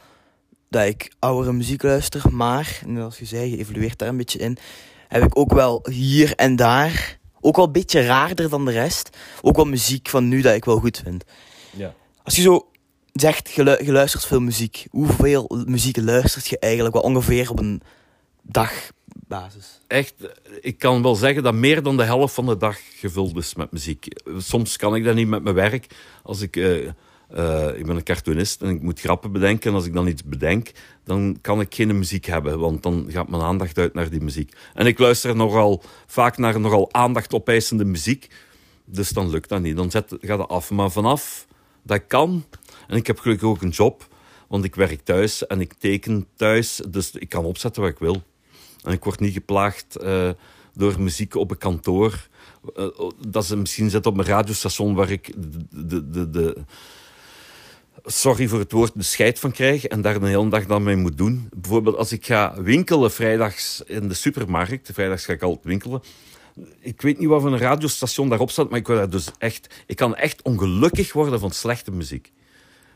dat 0.69 0.87
ik 0.87 1.13
oudere 1.19 1.53
muziek 1.53 1.83
luister. 1.83 2.23
Maar, 2.31 2.83
zoals 2.95 3.19
je 3.19 3.25
zei, 3.25 3.51
je 3.51 3.59
evolueert 3.59 3.99
daar 3.99 4.09
een 4.09 4.17
beetje 4.17 4.39
in. 4.39 4.57
Heb 5.09 5.23
ik 5.23 5.39
ook 5.39 5.53
wel 5.53 5.87
hier 5.91 6.35
en 6.35 6.57
daar, 6.57 7.19
ook 7.41 7.57
wel 7.57 7.65
een 7.65 7.73
beetje 7.73 8.05
raarder 8.05 8.49
dan 8.49 8.65
de 8.65 8.71
rest, 8.71 9.17
ook 9.43 9.57
wel 9.57 9.65
muziek 9.65 10.09
van 10.09 10.29
nu 10.29 10.41
dat 10.41 10.55
ik 10.55 10.65
wel 10.65 10.79
goed 10.79 11.01
vind. 11.05 11.25
Ja. 11.71 11.95
Als 12.23 12.37
je 12.37 12.43
zo 12.43 12.69
zegt, 13.13 13.51
je, 13.51 13.63
lu- 13.63 13.85
je 13.85 13.93
luistert 13.93 14.27
veel 14.27 14.41
muziek. 14.41 14.87
Hoeveel 14.91 15.63
muziek 15.67 15.97
luistert 15.97 16.47
je 16.47 16.59
eigenlijk 16.59 16.95
wel 16.95 17.03
ongeveer 17.03 17.51
op 17.51 17.59
een 17.59 17.83
dagbasis? 19.33 19.81
Echt, 19.87 20.15
ik 20.61 20.79
kan 20.79 21.03
wel 21.03 21.15
zeggen 21.15 21.43
dat 21.43 21.55
meer 21.55 21.83
dan 21.83 21.97
de 21.97 22.05
helft 22.05 22.35
van 22.35 22.47
de 22.47 22.57
dag 22.57 22.79
gevuld 22.95 23.37
is 23.37 23.55
met 23.55 23.73
muziek. 23.73 24.07
Soms 24.39 24.77
kan 24.77 24.95
ik 24.95 25.05
dat 25.05 25.15
niet 25.15 25.29
met 25.29 25.43
mijn 25.43 25.55
werk. 25.55 25.87
Als 26.23 26.41
ik, 26.41 26.57
eh, 26.57 26.87
eh, 27.29 27.79
ik 27.79 27.87
ben 27.87 27.97
een 27.97 28.03
cartoonist 28.03 28.63
en 28.63 28.69
ik 28.69 28.83
moet 28.83 29.01
grappen 29.01 29.33
bedenken. 29.33 29.71
En 29.71 29.77
als 29.77 29.87
ik 29.87 29.93
dan 29.93 30.07
iets 30.07 30.25
bedenk, 30.25 30.71
dan 31.05 31.39
kan 31.41 31.61
ik 31.61 31.75
geen 31.75 31.99
muziek 31.99 32.25
hebben. 32.25 32.59
Want 32.59 32.83
dan 32.83 33.07
gaat 33.09 33.29
mijn 33.29 33.43
aandacht 33.43 33.79
uit 33.79 33.95
naar 33.95 34.11
die 34.11 34.21
muziek. 34.21 34.57
En 34.75 34.87
ik 34.87 34.99
luister 34.99 35.37
nogal 35.37 35.83
vaak 36.07 36.37
naar 36.37 36.61
nogal 36.61 36.93
aandacht 36.93 37.33
opeisende 37.33 37.85
muziek. 37.85 38.29
Dus 38.85 39.11
dan 39.11 39.31
lukt 39.31 39.49
dat 39.49 39.61
niet. 39.61 39.77
Dan 39.77 39.91
zet, 39.91 40.17
gaat 40.21 40.39
het 40.39 40.49
af. 40.49 40.71
Maar 40.71 40.91
vanaf 40.91 41.47
dat 41.83 42.07
kan, 42.07 42.45
en 42.89 42.97
ik 42.97 43.07
heb 43.07 43.19
gelukkig 43.19 43.49
ook 43.49 43.63
een 43.63 43.69
job, 43.69 44.09
want 44.49 44.65
ik 44.65 44.75
werk 44.75 45.01
thuis 45.01 45.47
en 45.47 45.61
ik 45.61 45.73
teken 45.73 46.27
thuis. 46.37 46.83
Dus 46.89 47.11
ik 47.11 47.29
kan 47.29 47.45
opzetten 47.45 47.83
wat 47.83 47.91
ik 47.91 47.99
wil. 47.99 48.23
En 48.83 48.93
ik 48.93 49.05
word 49.05 49.21
niet 49.21 49.33
geplaagd 49.33 49.97
eh, 49.97 50.31
door 50.75 51.01
muziek 51.01 51.35
op 51.35 51.51
een 51.51 51.59
kantoor. 51.59 52.29
Eh, 52.77 52.87
dat 53.29 53.45
ze 53.45 53.57
misschien 53.57 53.91
zit 53.91 54.07
op 54.07 54.19
een 54.19 54.25
radiostation 54.25 54.95
waar 54.95 55.11
ik 55.11 55.33
de, 55.71 56.11
de, 56.11 56.31
de, 56.31 56.57
sorry 58.05 58.49
voor 58.49 58.59
het 58.59 58.73
woord, 58.73 58.93
de 58.95 59.03
scheid 59.03 59.39
van 59.39 59.53
krijg 59.53 59.87
en 59.87 60.01
daar 60.01 60.21
de 60.21 60.27
hele 60.27 60.49
dag 60.49 60.67
dan 60.67 60.83
mee 60.83 60.97
moet 60.97 61.19
doen. 61.19 61.49
Bijvoorbeeld 61.55 61.97
als 61.97 62.13
ik 62.13 62.27
ga 62.27 62.63
winkelen 62.63 63.11
vrijdags 63.11 63.83
in 63.87 64.09
de 64.09 64.15
supermarkt, 64.15 64.91
vrijdags 64.93 65.25
ga 65.25 65.33
ik 65.33 65.43
altijd 65.43 65.65
winkelen. 65.65 66.03
Ik 66.81 67.01
weet 67.01 67.19
niet 67.19 67.29
wat 67.29 67.41
voor 67.41 67.53
een 67.53 67.59
radiostation 67.59 68.29
daarop 68.29 68.51
staat, 68.51 68.71
maar 68.71 68.79
ik, 68.79 68.87
word 68.87 68.99
daar 68.99 69.11
dus 69.11 69.29
echt, 69.39 69.83
ik 69.87 69.97
kan 69.97 70.17
echt 70.17 70.43
ongelukkig 70.43 71.13
worden 71.13 71.41
van 71.41 71.51
slechte 71.51 71.91
muziek. 71.91 72.33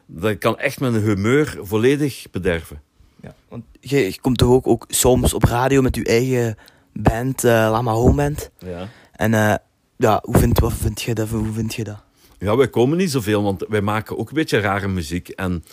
Dat 0.07 0.38
kan 0.38 0.59
echt 0.59 0.81
mijn 0.81 0.95
humeur 0.95 1.59
volledig 1.62 2.26
bederven. 2.31 2.83
Ja, 3.23 3.35
want 3.49 3.64
je, 3.80 3.96
je 3.99 4.20
komt 4.20 4.38
toch 4.38 4.49
ook, 4.50 4.66
ook 4.66 4.85
soms 4.88 5.35
op 5.35 5.44
radio 5.44 5.82
met 5.82 5.96
je 5.96 6.04
eigen 6.04 6.56
band, 6.92 7.44
eh 7.44 7.50
Lama 7.52 7.92
Home 7.92 8.14
Band. 8.14 8.50
Ja. 8.58 8.88
En 9.12 9.35
eh, 9.35 9.54
ja, 9.96 10.18
hoe 10.23 10.38
vind, 10.38 10.58
wat 10.58 10.73
vind 10.73 11.02
je 11.02 11.14
dat? 11.14 11.28
Hoe 11.28 11.52
vind 11.52 11.75
je 11.75 11.85
dat? 11.85 12.02
Ja, 12.38 12.56
wij 12.56 12.68
komen 12.68 12.99
niet 12.99 13.11
zoveel, 13.11 13.42
want 13.42 13.64
wij 13.68 13.80
maken 13.80 14.18
ook 14.18 14.28
een 14.28 14.35
beetje 14.35 14.58
rare 14.58 14.88
muziek. 14.88 15.28
En 15.28 15.64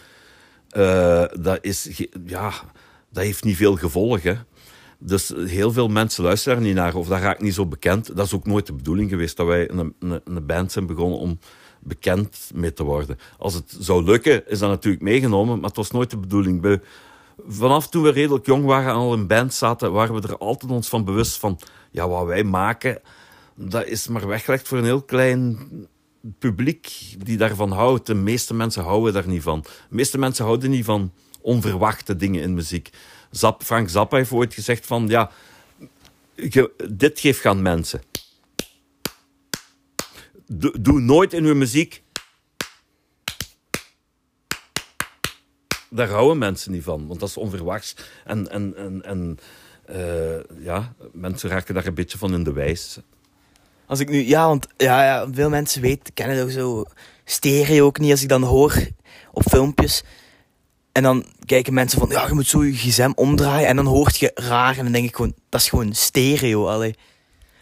eh, 0.69 1.23
dat, 1.39 1.57
is, 1.61 2.03
ja, 2.25 2.51
dat 3.11 3.23
heeft 3.23 3.43
niet 3.43 3.55
veel 3.57 3.75
gevolgen. 3.75 4.45
Dus 4.99 5.33
heel 5.45 5.71
veel 5.71 5.87
mensen 5.87 6.23
luisteren 6.23 6.57
daar 6.57 6.67
niet 6.67 6.75
naar, 6.75 6.95
of 6.95 7.07
dat 7.07 7.19
raakt 7.19 7.41
niet 7.41 7.53
zo 7.53 7.65
bekend. 7.65 8.15
Dat 8.15 8.25
is 8.25 8.33
ook 8.33 8.45
nooit 8.45 8.65
de 8.65 8.73
bedoeling 8.73 9.09
geweest 9.09 9.37
dat 9.37 9.47
wij 9.47 9.69
een, 9.69 9.95
een, 9.99 10.21
een 10.25 10.45
band 10.45 10.71
zijn 10.71 10.85
begonnen 10.85 11.19
om 11.19 11.39
bekend 11.79 12.51
mee 12.53 12.73
te 12.73 12.83
worden. 12.83 13.17
Als 13.37 13.53
het 13.53 13.75
zou 13.79 14.03
lukken, 14.03 14.49
is 14.49 14.59
dat 14.59 14.69
natuurlijk 14.69 15.03
meegenomen, 15.03 15.55
maar 15.59 15.67
het 15.67 15.77
was 15.77 15.91
nooit 15.91 16.09
de 16.09 16.17
bedoeling. 16.17 16.61
We- 16.61 16.81
vanaf 17.47 17.89
toen 17.89 18.03
we 18.03 18.09
redelijk 18.09 18.45
jong 18.45 18.65
waren 18.65 18.89
en 18.89 18.95
al 18.95 19.13
in 19.13 19.27
band 19.27 19.53
zaten, 19.53 19.91
waren 19.91 20.15
we 20.15 20.27
er 20.27 20.37
altijd 20.37 20.71
ons 20.71 20.89
van 20.89 21.05
bewust 21.05 21.37
van, 21.37 21.59
ja, 21.91 22.07
wat 22.07 22.25
wij 22.25 22.43
maken, 22.43 23.01
dat 23.55 23.85
is 23.85 24.07
maar 24.07 24.27
weggelegd 24.27 24.67
voor 24.67 24.77
een 24.77 24.83
heel 24.83 25.01
klein 25.03 25.57
publiek 26.39 27.15
die 27.17 27.37
daarvan 27.37 27.71
houdt. 27.71 28.05
De 28.05 28.13
meeste 28.13 28.53
mensen 28.53 28.83
houden 28.83 29.13
daar 29.13 29.27
niet 29.27 29.41
van. 29.41 29.61
De 29.61 29.95
meeste 29.95 30.17
mensen 30.17 30.45
houden 30.45 30.69
niet 30.69 30.85
van 30.85 31.11
onverwachte 31.41 32.15
dingen 32.15 32.41
in 32.41 32.53
muziek. 32.53 32.89
Zap, 33.31 33.63
Frank 33.63 33.89
Zappa 33.89 34.17
heeft 34.17 34.31
ooit 34.31 34.53
gezegd 34.53 34.85
van, 34.85 35.07
ja, 35.07 35.31
dit 36.89 37.19
geeft 37.19 37.45
aan 37.45 37.61
mensen. 37.61 38.01
Doe 40.79 40.99
nooit 40.99 41.33
in 41.33 41.45
uw 41.45 41.55
muziek. 41.55 42.03
Daar 45.95 46.09
houden 46.09 46.37
mensen 46.37 46.71
niet 46.71 46.83
van, 46.83 47.07
want 47.07 47.19
dat 47.19 47.29
is 47.29 47.37
onverwachts. 47.37 47.95
En, 48.25 48.51
en, 48.51 48.73
en, 48.77 49.03
en 49.03 49.37
eh, 49.85 50.63
ja, 50.63 50.93
mensen 51.11 51.49
raken 51.49 51.73
daar 51.73 51.85
een 51.85 51.93
beetje 51.93 52.17
van 52.17 52.33
in 52.33 52.43
de 52.43 52.53
wijs. 52.53 52.99
Als 53.85 53.99
ik 53.99 54.09
nu, 54.09 54.27
ja, 54.27 54.47
want 54.47 54.67
ja, 54.77 55.03
ja, 55.03 55.27
veel 55.31 55.49
mensen 55.49 55.81
weten, 55.81 56.13
kennen 56.13 56.43
ook 56.43 56.49
zo 56.51 56.83
stereo 57.25 57.85
ook 57.85 57.99
niet. 57.99 58.11
Als 58.11 58.21
ik 58.21 58.29
dan 58.29 58.43
hoor 58.43 58.87
op 59.31 59.43
filmpjes. 59.49 60.03
En 60.91 61.03
dan 61.03 61.25
kijken 61.45 61.73
mensen 61.73 61.99
van, 61.99 62.09
ja, 62.09 62.27
je 62.27 62.33
moet 62.33 62.47
zo 62.47 62.63
je 62.63 62.73
gsm 62.73 63.11
omdraaien. 63.15 63.67
En 63.67 63.75
dan 63.75 63.85
hoort 63.85 64.17
je 64.17 64.31
raar. 64.35 64.77
En 64.77 64.83
dan 64.83 64.93
denk 64.93 65.07
ik 65.07 65.15
gewoon, 65.15 65.33
dat 65.49 65.61
is 65.61 65.69
gewoon 65.69 65.93
stereo, 65.93 66.67
allee. 66.67 66.95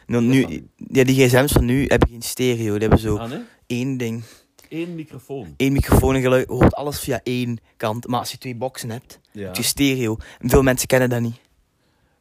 Dan 0.07 0.27
nu, 0.27 0.67
ja, 0.75 1.03
die 1.03 1.27
gsm's 1.27 1.51
van 1.51 1.65
nu 1.65 1.85
hebben 1.87 2.09
geen 2.09 2.21
stereo. 2.21 2.71
Die 2.71 2.81
hebben 2.81 2.99
zo 2.99 3.17
Ah, 3.17 3.29
nee? 3.29 3.39
één 3.67 3.97
ding. 3.97 4.23
Eén 4.71 4.95
microfoon. 4.95 5.53
Één 5.57 5.71
microfoon 5.71 6.15
en 6.15 6.21
geluid. 6.21 6.47
Je 6.47 6.53
hoort 6.53 6.75
alles 6.75 6.99
via 6.99 7.19
één 7.23 7.57
kant. 7.77 8.07
Maar 8.07 8.19
als 8.19 8.31
je 8.31 8.37
twee 8.37 8.55
boxen 8.55 8.89
hebt, 8.89 9.19
Ja. 9.31 9.45
heb 9.45 9.55
je 9.55 9.63
stereo. 9.63 10.17
En 10.39 10.49
veel 10.49 10.61
mensen 10.63 10.87
kennen 10.87 11.09
dat 11.09 11.21
niet. 11.21 11.39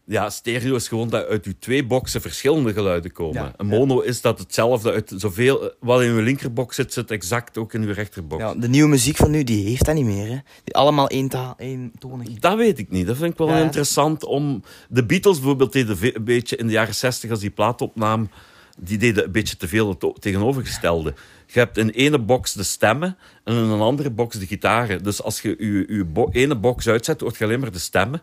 Ja, 0.05 0.31
stereo 0.31 0.75
is 0.75 0.89
gewoon 0.89 1.09
dat 1.09 1.27
uit 1.27 1.45
uw 1.45 1.53
twee 1.59 1.87
boxen 1.87 2.21
verschillende 2.21 2.73
geluiden 2.73 3.13
komen. 3.13 3.43
Ja, 3.43 3.53
een 3.57 3.67
mono 3.67 4.01
is 4.01 4.21
dat 4.21 4.39
hetzelfde 4.39 4.93
uit 4.93 5.13
zoveel... 5.17 5.73
Wat 5.81 6.03
in 6.03 6.09
uw 6.11 6.21
linkerbox 6.21 6.77
zit, 6.77 6.93
zit 6.93 7.11
exact 7.11 7.59
ook 7.59 7.75
in 7.75 7.83
uw 7.83 7.93
rechterbox. 7.93 8.43
Ja, 8.43 8.55
de 8.55 8.69
nieuwe 8.69 8.89
muziek 8.89 9.17
van 9.17 9.31
nu, 9.31 9.45
die 9.45 9.67
heeft 9.69 9.85
dat 9.85 9.95
niet 9.95 10.05
meer. 10.05 10.27
Hè. 10.27 10.39
Die 10.65 10.75
allemaal 10.75 11.09
één 11.09 11.29
taal, 11.29 11.55
één 11.59 11.93
tonig. 11.99 12.29
Dat 12.39 12.57
weet 12.57 12.79
ik 12.79 12.91
niet. 12.91 13.07
Dat 13.07 13.17
vind 13.17 13.33
ik 13.33 13.39
wel 13.39 13.49
Ja, 13.49 13.59
interessant 13.63 14.25
om... 14.25 14.63
De 14.89 15.07
Beatles 15.07 15.37
bijvoorbeeld 15.39 15.73
deden 15.73 15.97
een 16.15 16.25
beetje 16.25 16.57
in 16.57 16.67
de 16.67 16.73
jaren 16.73 16.95
60 16.95 17.31
als 17.31 17.41
die 17.41 17.51
plaat 17.51 17.81
opnam, 17.81 18.31
die 18.79 18.99
deden 18.99 19.25
een 19.25 19.33
beetje 19.33 19.57
te 19.57 19.69
veel 19.69 19.89
het 19.89 20.23
tegenovergestelde. 20.23 21.15
Je 21.53 21.59
hebt 21.59 21.77
in 21.77 21.91
ene 21.91 22.19
box 22.19 22.53
de 22.53 22.63
stemmen 22.63 23.17
en 23.45 23.55
in 23.55 23.61
een 23.61 23.81
andere 23.81 24.11
box 24.11 24.37
de 24.37 24.47
gitaren. 24.47 25.03
Dus 25.03 25.23
als 25.23 25.41
je 25.41 25.55
je, 25.59 25.95
je 25.95 26.29
ene 26.31 26.57
box 26.57 26.89
uitzet, 26.89 27.21
hoort 27.21 27.37
je 27.37 27.45
alleen 27.45 27.61
maar 27.61 27.73
de 27.73 27.79
stemmen. 27.79 28.23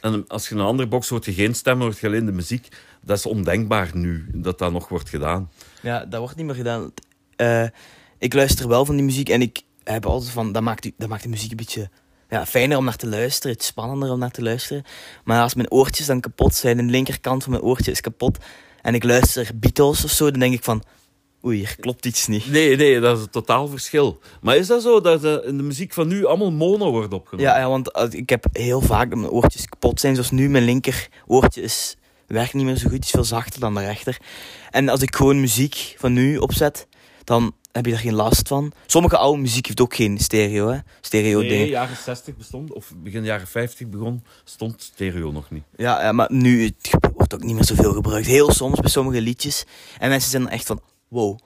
En 0.00 0.24
als 0.28 0.48
je 0.48 0.54
in 0.54 0.60
een 0.60 0.66
andere 0.66 0.88
box 0.88 1.08
hoort 1.08 1.24
je 1.24 1.32
geen 1.32 1.54
stemmen, 1.54 1.86
hoort 1.86 1.98
je 1.98 2.06
alleen 2.06 2.26
de 2.26 2.32
muziek. 2.32 2.68
Dat 3.00 3.18
is 3.18 3.26
ondenkbaar 3.26 3.90
nu, 3.94 4.26
dat 4.34 4.58
dat 4.58 4.72
nog 4.72 4.88
wordt 4.88 5.08
gedaan. 5.08 5.50
Ja, 5.80 6.04
dat 6.04 6.20
wordt 6.20 6.36
niet 6.36 6.46
meer 6.46 6.54
gedaan. 6.54 6.92
Eh, 7.36 7.66
ik 8.18 8.34
luister 8.34 8.68
wel 8.68 8.84
van 8.84 8.94
die 8.94 9.04
muziek 9.04 9.28
en 9.28 9.42
ik 9.42 9.62
heb 9.84 10.06
altijd 10.06 10.32
van, 10.32 10.52
dat 10.52 10.62
maakt, 10.62 10.90
dat 10.96 11.08
maakt 11.08 11.22
de 11.22 11.28
muziek 11.28 11.50
een 11.50 11.56
beetje 11.56 11.90
ja, 12.28 12.46
fijner 12.46 12.76
om 12.76 12.84
naar 12.84 12.96
te 12.96 13.08
luisteren, 13.08 13.52
het 13.52 13.62
spannender 13.64 14.10
om 14.10 14.18
naar 14.18 14.30
te 14.30 14.42
luisteren. 14.42 14.84
Maar 15.24 15.42
als 15.42 15.54
mijn 15.54 15.70
oortjes 15.70 16.06
dan 16.06 16.20
kapot 16.20 16.54
zijn, 16.54 16.76
de 16.76 16.82
linkerkant 16.82 17.42
van 17.42 17.52
mijn 17.52 17.64
oortje 17.64 17.90
is 17.90 18.00
kapot 18.00 18.38
en 18.82 18.94
ik 18.94 19.04
luister 19.04 19.50
Beatles 19.54 20.04
of 20.04 20.10
zo, 20.10 20.30
dan 20.30 20.40
denk 20.40 20.54
ik 20.54 20.64
van, 20.64 20.82
oei, 21.46 21.58
hier 21.58 21.76
klopt 21.80 22.06
iets 22.06 22.26
niet. 22.26 22.50
Nee, 22.50 22.76
nee, 22.76 23.00
dat 23.00 23.16
is 23.18 23.22
een 23.24 23.30
totaal 23.30 23.68
verschil. 23.68 24.18
Maar 24.40 24.56
is 24.56 24.66
dat 24.66 24.82
zo 24.82 25.00
dat 25.00 25.24
eh, 25.24 25.48
in 25.48 25.56
de 25.56 25.62
muziek 25.62 25.92
van 25.92 26.08
nu 26.08 26.24
allemaal 26.26 26.52
mono 26.52 26.90
wordt 26.90 27.12
opgenomen? 27.12 27.50
Ja, 27.50 27.58
ja 27.58 27.68
want 27.68 27.92
als- 27.92 28.14
ik 28.14 28.28
heb 28.30 28.44
heel 28.52 28.80
vaak 28.80 29.10
dat 29.10 29.18
mijn 29.18 29.30
oortjes 29.30 29.66
kapot 29.68 30.00
zijn, 30.00 30.14
zoals 30.14 30.30
nu 30.30 30.48
mijn 30.48 30.64
linker 30.64 31.08
oortje 31.26 31.62
is, 31.62 31.96
werkt 32.26 32.54
niet 32.54 32.64
meer 32.64 32.76
zo 32.76 32.88
goed, 32.88 33.04
is 33.04 33.10
veel 33.10 33.24
zachter 33.24 33.60
dan 33.60 33.74
de 33.74 33.80
rechter. 33.84 34.16
En 34.70 34.88
als 34.88 35.02
ik 35.02 35.16
gewoon 35.16 35.40
muziek 35.40 35.94
van 35.98 36.12
nu 36.12 36.36
opzet, 36.36 36.86
dan 37.24 37.54
heb 37.72 37.86
je 37.86 37.92
er 37.92 37.98
geen 37.98 38.14
last 38.14 38.48
van. 38.48 38.72
Sommige 38.86 39.16
oude 39.16 39.40
muziek 39.40 39.66
heeft 39.66 39.80
ook 39.80 39.94
geen 39.94 40.18
stereo, 40.18 40.68
hè. 40.68 40.78
Stereo 41.00 41.38
Nee, 41.40 41.48
dingen. 41.48 41.66
jaren 41.68 41.96
60 42.04 42.36
bestond, 42.36 42.72
of 42.72 42.92
begin 42.96 43.24
jaren 43.24 43.46
50 43.46 43.88
begon, 43.88 44.24
stond 44.44 44.82
stereo 44.82 45.30
nog 45.32 45.50
niet. 45.50 45.62
Ja, 45.76 46.02
ja, 46.02 46.12
maar 46.12 46.32
nu 46.32 46.64
het 46.64 46.90
wordt 47.14 47.34
ook 47.34 47.42
niet 47.42 47.54
meer 47.54 47.64
zoveel 47.64 47.92
gebruikt. 47.92 48.26
Heel 48.26 48.52
soms 48.52 48.80
bij 48.80 48.90
sommige 48.90 49.20
liedjes. 49.20 49.64
En 49.98 50.08
mensen 50.08 50.30
zijn 50.30 50.42
dan 50.42 50.50
echt 50.52 50.66
van, 50.66 50.80
wow, 51.12 51.38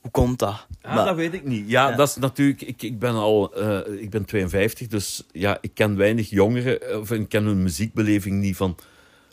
hoe 0.00 0.10
komt 0.10 0.38
dat? 0.38 0.66
Ah, 0.82 0.94
Maar- 0.94 1.04
dat 1.04 1.16
weet 1.16 1.34
ik 1.34 1.44
niet. 1.44 1.70
Ja, 1.70 1.88
Ja. 1.90 1.96
dat 1.96 2.08
is 2.08 2.16
natuurlijk... 2.16 2.62
Ik, 2.62 2.82
ik 2.82 2.98
ben 2.98 3.14
al... 3.14 3.54
eh, 3.54 4.02
ik 4.02 4.10
ben 4.10 4.24
52, 4.24 4.86
dus 4.86 5.22
ja, 5.32 5.58
ik 5.60 5.70
ken 5.74 5.96
weinig 5.96 6.30
jongeren, 6.30 7.00
of 7.00 7.10
ik 7.10 7.28
ken 7.28 7.44
hun 7.44 7.62
muziekbeleving 7.62 8.40
niet 8.40 8.56
van 8.56 8.76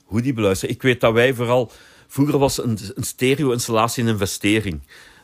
hoe 0.04 0.22
die 0.22 0.34
beluisteren. 0.34 0.76
Ik 0.76 0.82
weet 0.82 1.02
dat 1.02 1.14
wij 1.14 1.34
vooral... 1.34 1.72
Vroeger 2.08 2.38
was 2.38 2.64
een, 2.64 2.78
een 2.96 3.04
stereo-installatie 3.04 4.04
een 4.04 4.10
investering. 4.10 4.82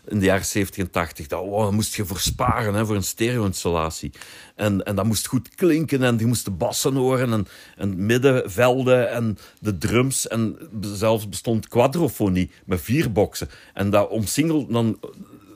In 0.07 0.19
de 0.19 0.25
jaren 0.25 0.45
70 0.45 0.83
en 0.83 0.91
80. 0.91 1.27
Daar, 1.27 1.39
oh, 1.39 1.63
daar 1.63 1.73
moest 1.73 1.95
je 1.95 2.05
voor 2.05 2.19
sparen, 2.19 2.73
hè, 2.73 2.85
voor 2.85 2.95
een 2.95 3.03
stereo-installatie. 3.03 4.11
En, 4.55 4.83
en 4.83 4.95
dat 4.95 5.05
moest 5.05 5.27
goed 5.27 5.55
klinken 5.55 6.03
en 6.03 6.17
die 6.17 6.27
moesten 6.27 6.57
bassen 6.57 6.95
horen 6.95 7.33
en, 7.33 7.47
en 7.75 8.05
middenvelden 8.05 9.11
en 9.11 9.37
de 9.59 9.77
drums. 9.77 10.27
En 10.27 10.57
zelfs 10.81 11.29
bestond 11.29 11.67
quadrofonie 11.67 12.51
met 12.65 12.81
vier 12.81 13.11
boxen. 13.11 13.49
En 13.73 13.89
dat 13.89 14.09
omsingelde 14.09 14.73
dan 14.73 14.99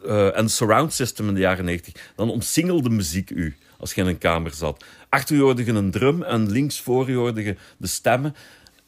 eh, 0.06 0.38
en 0.38 0.50
surround 0.50 0.94
system 0.94 1.28
in 1.28 1.34
de 1.34 1.40
jaren 1.40 1.66
90, 1.66 2.12
dan 2.16 2.30
omsingelde 2.30 2.90
muziek 2.90 3.30
u 3.30 3.56
als 3.78 3.94
je 3.94 4.02
in 4.02 4.08
een 4.08 4.18
kamer 4.18 4.54
zat. 4.54 4.84
Achter 5.10 5.36
je 5.36 5.42
hoorde 5.42 5.66
je 5.66 5.72
een 5.72 5.92
drum 5.92 6.24
en 6.24 6.52
links 6.52 6.82
voor 6.82 7.10
je 7.10 7.16
hoorde 7.16 7.44
je 7.44 7.56
de 7.78 7.88
stemmen. 7.88 8.36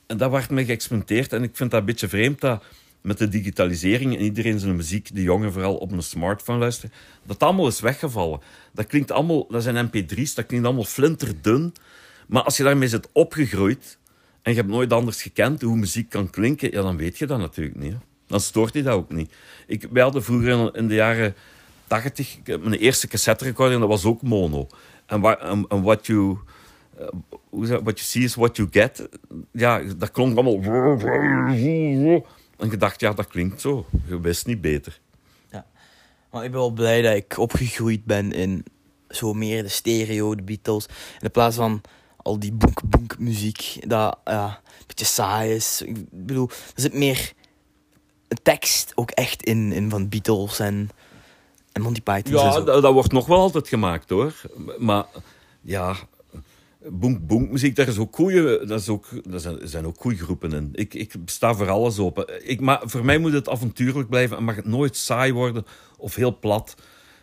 En 0.08 0.18
daar 0.18 0.32
werd 0.32 0.50
mee 0.50 0.66
geëxperimenteerd. 0.66 1.34
En 1.34 1.44
ik 1.44 1.56
vind 1.56 1.72
dat 1.72 1.80
een 1.80 1.86
beetje 1.86 2.08
vreemd 2.08 2.42
dat 2.42 2.64
met 3.06 3.18
de 3.18 3.28
digitalisering 3.28 4.16
en 4.16 4.22
iedereen 4.24 4.60
zijn 4.60 4.76
muziek, 4.76 5.16
de 5.16 5.22
jongen 5.22 5.52
vooral 5.52 5.76
op 5.76 5.92
een 5.92 6.04
smartphone 6.04 6.60
luisteren, 6.60 6.92
dat 7.24 7.40
allemaal 7.40 7.68
is 7.68 7.80
weggevallen. 7.80 8.40
Dat 8.74 8.86
klinkt 8.88 9.12
allemaal, 9.12 9.48
dat 9.50 9.64
zijn 9.64 9.88
mp3's, 9.90 10.34
dat 10.34 10.46
klinkt 10.46 10.66
allemaal 10.66 10.84
flinterdun. 10.84 11.74
Maar 12.28 12.44
als 12.44 12.58
je 12.58 12.64
daarmee 12.64 12.88
zit 12.88 13.10
opgegroeid 13.12 13.98
en 14.42 14.52
je 14.52 14.58
hebt 14.58 14.70
nooit 14.72 14.94
anders 14.94 15.22
gekend 15.22 15.62
hoe 15.62 15.76
muziek 15.78 16.10
kan 16.10 16.30
klinken, 16.30 16.72
ja, 16.72 16.82
dan 16.82 16.98
weet 16.98 17.18
je 17.18 17.26
dat 17.26 17.40
natuurlijk 17.40 17.76
niet. 17.80 17.92
Hè. 17.92 17.98
Dan 18.28 18.40
stoort 18.40 18.74
je 18.74 18.84
dat 18.84 18.94
ook 18.94 19.12
niet. 19.12 19.34
Ik, 19.68 19.88
wij 19.92 20.04
hadden 20.04 20.24
vroeger 20.24 20.76
in, 20.76 20.88
de 20.88 20.94
jaren 20.94 21.36
80, 21.88 22.38
ik 22.38 22.48
heb 22.48 22.64
mijn 22.64 22.80
eerste 22.80 23.08
cassette 23.08 23.44
recorder 23.44 23.74
en 23.74 23.80
dat 23.80 23.90
was 23.90 24.06
ook 24.06 24.22
mono. 24.22 24.68
En 25.06 25.22
wa- 25.22 25.40
en- 25.40 25.66
en 25.70 25.82
what 25.82 26.06
you, 26.08 26.38
eh, 27.00 27.08
what 27.52 27.84
you 27.84 27.98
see 28.00 28.24
is 28.24 28.36
what 28.36 28.56
you 28.56 28.68
get. 28.72 29.10
Ja, 29.52 29.82
dat 29.98 30.12
klonk 30.12 30.38
allemaal... 30.38 30.62
En 32.58 32.70
je 32.70 32.78
dacht, 32.78 33.00
ja, 33.00 33.14
dat 33.14 33.28
klinkt 33.28 33.62
zo. 33.62 33.86
Je 34.08 34.20
wist 34.20 34.46
niet 34.46 34.62
beter. 34.62 35.00
Maar 36.36 36.44
ik 36.44 36.52
ben 36.52 36.60
wel 36.60 36.72
blij 36.72 37.02
dat 37.02 37.16
ik 37.16 37.38
opgegroeid 37.38 38.06
ben 38.06 38.32
in 38.32 38.66
zo 39.10 39.34
meer 39.34 39.64
de 39.64 39.70
stereo, 39.70 40.36
de 40.36 40.44
Beatles. 40.44 40.86
In 41.20 41.32
plaats 41.32 41.56
van 41.56 41.82
al 42.18 42.40
die 42.40 42.52
boek-boek 42.52 43.20
muziek, 43.20 43.78
dat 43.88 44.18
ja, 44.26 44.48
een 44.48 44.84
beetje 44.88 45.06
saai 45.06 45.54
is. 45.54 45.82
Ik 45.82 46.10
bedoel, 46.10 46.50
er 46.50 46.82
zit 46.82 46.94
meer 46.94 47.34
tekst 48.44 48.92
ook 48.96 49.12
echt 49.12 49.44
in, 49.44 49.72
in 49.72 49.90
van 49.90 50.10
Beatles 50.10 50.60
en, 50.60 50.90
en 51.72 51.82
Monty 51.82 52.02
Python. 52.02 52.34
Ja, 52.34 52.60
dat 52.60 52.94
wordt 52.94 53.12
nog 53.12 53.26
wel 53.26 53.40
altijd 53.40 53.68
gemaakt 53.68 54.10
hoor. 54.10 54.34
Maar 54.78 55.06
ja, 55.62 55.96
boem 56.92 57.27
boem 57.27 57.48
muziek, 57.51 57.75
daar 57.75 57.88
is 57.88 57.98
ook 57.98 58.15
goeie, 58.15 58.65
dat 58.65 58.80
is 58.80 58.89
ook, 58.89 59.08
daar 59.30 59.58
zijn, 59.63 59.86
ook 59.86 60.00
goede 60.00 60.18
groepen 60.18 60.54
in. 60.54 60.70
Ik, 60.74 60.94
ik 60.94 61.13
sta 61.25 61.54
voor 61.54 61.70
alles 61.70 62.00
open. 62.00 62.50
Ik, 62.50 62.60
maar 62.60 62.82
voor 62.84 63.06
mij 63.06 63.18
moet 63.18 63.34
het 63.34 63.50
avontuurlijk 63.50 64.10
blijven 64.10 64.38
en 64.38 64.44
mag 64.44 64.56
het 64.56 64.65
nooit 64.65 64.98
saai 64.98 65.34
worden 65.34 65.65
of 65.98 66.15
heel 66.15 66.39
plat. 66.39 66.75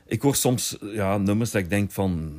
Ik 0.06 0.22
hoor 0.22 0.34
soms 0.34 0.76
ja, 0.80 1.18
nummers 1.18 1.50
dat 1.50 1.62
ik 1.62 1.70
denk 1.70 1.90
van, 1.90 2.32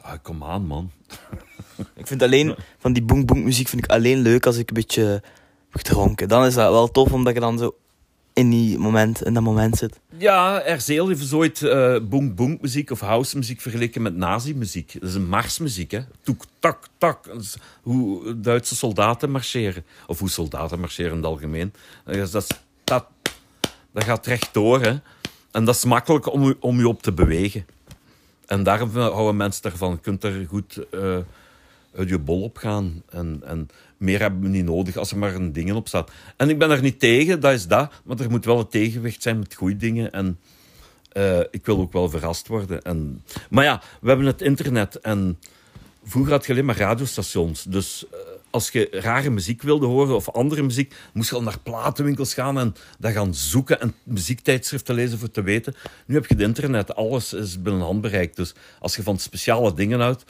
ah, 0.00 0.12
kom 0.22 0.44
aan 0.44 0.66
man. 0.66 0.90
Ik 1.94 2.06
vind 2.06 2.22
alleen 2.22 2.56
van 2.78 2.92
die 2.92 3.02
boom-boom 3.02 3.42
muziek 3.42 3.68
vind 3.68 3.84
ik 3.84 3.90
alleen 3.90 4.18
leuk 4.18 4.46
als 4.46 4.56
ik 4.56 4.68
een 4.68 4.74
beetje 4.74 5.02
heb 5.02 5.24
gedronken. 5.70 6.28
Dan 6.28 6.44
is 6.44 6.54
dat 6.54 6.70
wel 6.70 6.90
tof, 6.90 7.12
omdat 7.12 7.34
je 7.34 7.40
dan 7.40 7.58
zo 7.58 7.76
in, 8.36 8.50
die 8.50 8.78
moment, 8.78 9.24
in 9.24 9.34
dat 9.34 9.42
moment 9.42 9.76
zit. 9.76 10.00
Ja, 10.18 10.62
RZL 10.74 11.06
heeft 11.06 11.32
ooit 11.32 11.62
eh 11.62 11.96
boem 12.02 12.34
boem 12.34 12.58
muziek 12.60 12.90
of 12.90 13.00
house 13.00 13.36
muziek 13.36 13.60
vergeleken 13.60 14.02
met 14.02 14.16
nazi-muziek. 14.16 14.92
Dat 15.00 15.08
is 15.08 15.14
een 15.14 15.28
marsmuziek, 15.28 15.90
hè. 15.90 16.00
Toek, 16.22 16.44
tak, 16.58 16.86
tak. 16.98 17.24
Dat 17.26 17.40
is 17.40 17.56
hoe 17.82 18.40
Duitse 18.40 18.76
soldaten 18.76 19.30
marcheren. 19.30 19.84
Of 20.06 20.18
hoe 20.18 20.30
soldaten 20.30 20.80
marcheren 20.80 21.10
in 21.10 21.16
het 21.16 21.26
algemeen. 21.26 21.72
Dat, 22.04 22.14
is- 22.16 22.30
dat, 22.30 22.42
is- 22.42 22.58
dat, 22.84 23.06
dat 23.92 24.04
gaat 24.04 24.26
rechtdoor, 24.26 24.80
hè. 24.82 24.94
En 25.50 25.64
dat 25.64 25.74
is 25.74 25.84
makkelijk 25.84 26.32
om, 26.62 26.78
je 26.78 26.88
op 26.88 27.02
te 27.02 27.12
bewegen. 27.12 27.66
En 28.46 28.62
daarom 28.62 28.90
houden 28.96 29.36
mensen 29.36 29.62
daarvan. 29.62 29.90
Je 29.90 29.98
kunt 29.98 30.24
er 30.24 30.46
goed 30.48 30.84
eh, 30.90 31.18
uit 31.96 32.08
je 32.08 32.18
bol 32.18 32.42
op 32.42 32.56
gaan. 32.56 33.02
En, 33.08 33.40
en 33.44 33.68
meer 33.96 34.20
hebben 34.20 34.40
we 34.40 34.48
niet 34.48 34.64
nodig 34.64 34.96
als 34.96 35.10
er 35.10 35.18
maar 35.18 35.34
een 35.34 35.52
dingen 35.52 35.76
op 35.76 35.88
staat. 35.88 36.10
En 36.36 36.48
ik 36.48 36.58
ben 36.58 36.70
er 36.70 36.82
niet 36.82 37.00
tegen, 37.00 37.40
dat 37.40 37.52
is 37.52 37.66
dat. 37.66 37.92
Maar 38.04 38.20
er 38.20 38.30
moet 38.30 38.44
wel 38.44 38.58
een 38.58 38.68
tegenwicht 38.68 39.22
zijn 39.22 39.38
met 39.38 39.54
goede 39.54 39.76
dingen. 39.76 40.12
En 40.12 40.38
eh, 41.12 41.40
ik 41.50 41.66
wil 41.66 41.78
ook 41.78 41.92
wel 41.92 42.08
verrast 42.08 42.48
worden. 42.48 42.82
En, 42.82 43.24
maar 43.50 43.64
ja, 43.64 43.82
we 44.00 44.08
hebben 44.08 44.26
het 44.26 44.42
internet. 44.42 45.00
En 45.00 45.38
vroeger 46.04 46.32
had 46.32 46.46
je 46.46 46.52
alleen 46.52 46.64
maar 46.64 46.76
radiostations. 46.76 47.62
Dus 47.62 48.06
eh, 48.12 48.18
als 48.50 48.70
je 48.70 48.88
rare 48.90 49.30
muziek 49.30 49.62
wilde 49.62 49.86
horen 49.86 50.14
of 50.14 50.30
andere 50.30 50.62
muziek, 50.62 50.94
moest 51.12 51.30
je 51.30 51.36
al 51.36 51.42
naar 51.42 51.60
platenwinkels 51.62 52.34
gaan 52.34 52.58
en 52.58 52.74
dat 52.98 53.12
gaan 53.12 53.34
zoeken 53.34 53.80
en 53.80 53.94
muziektijdschriften 54.02 54.94
lezen 54.94 55.18
voor 55.18 55.30
te 55.30 55.42
weten. 55.42 55.74
Nu 56.06 56.14
heb 56.14 56.26
je 56.26 56.34
het 56.34 56.42
internet, 56.42 56.94
alles 56.94 57.32
is 57.32 57.62
binnen 57.62 57.82
handbereik. 57.82 58.36
Dus 58.36 58.54
als 58.80 58.96
je 58.96 59.02
van 59.02 59.18
speciale 59.18 59.74
dingen 59.74 60.00
houdt, 60.00 60.24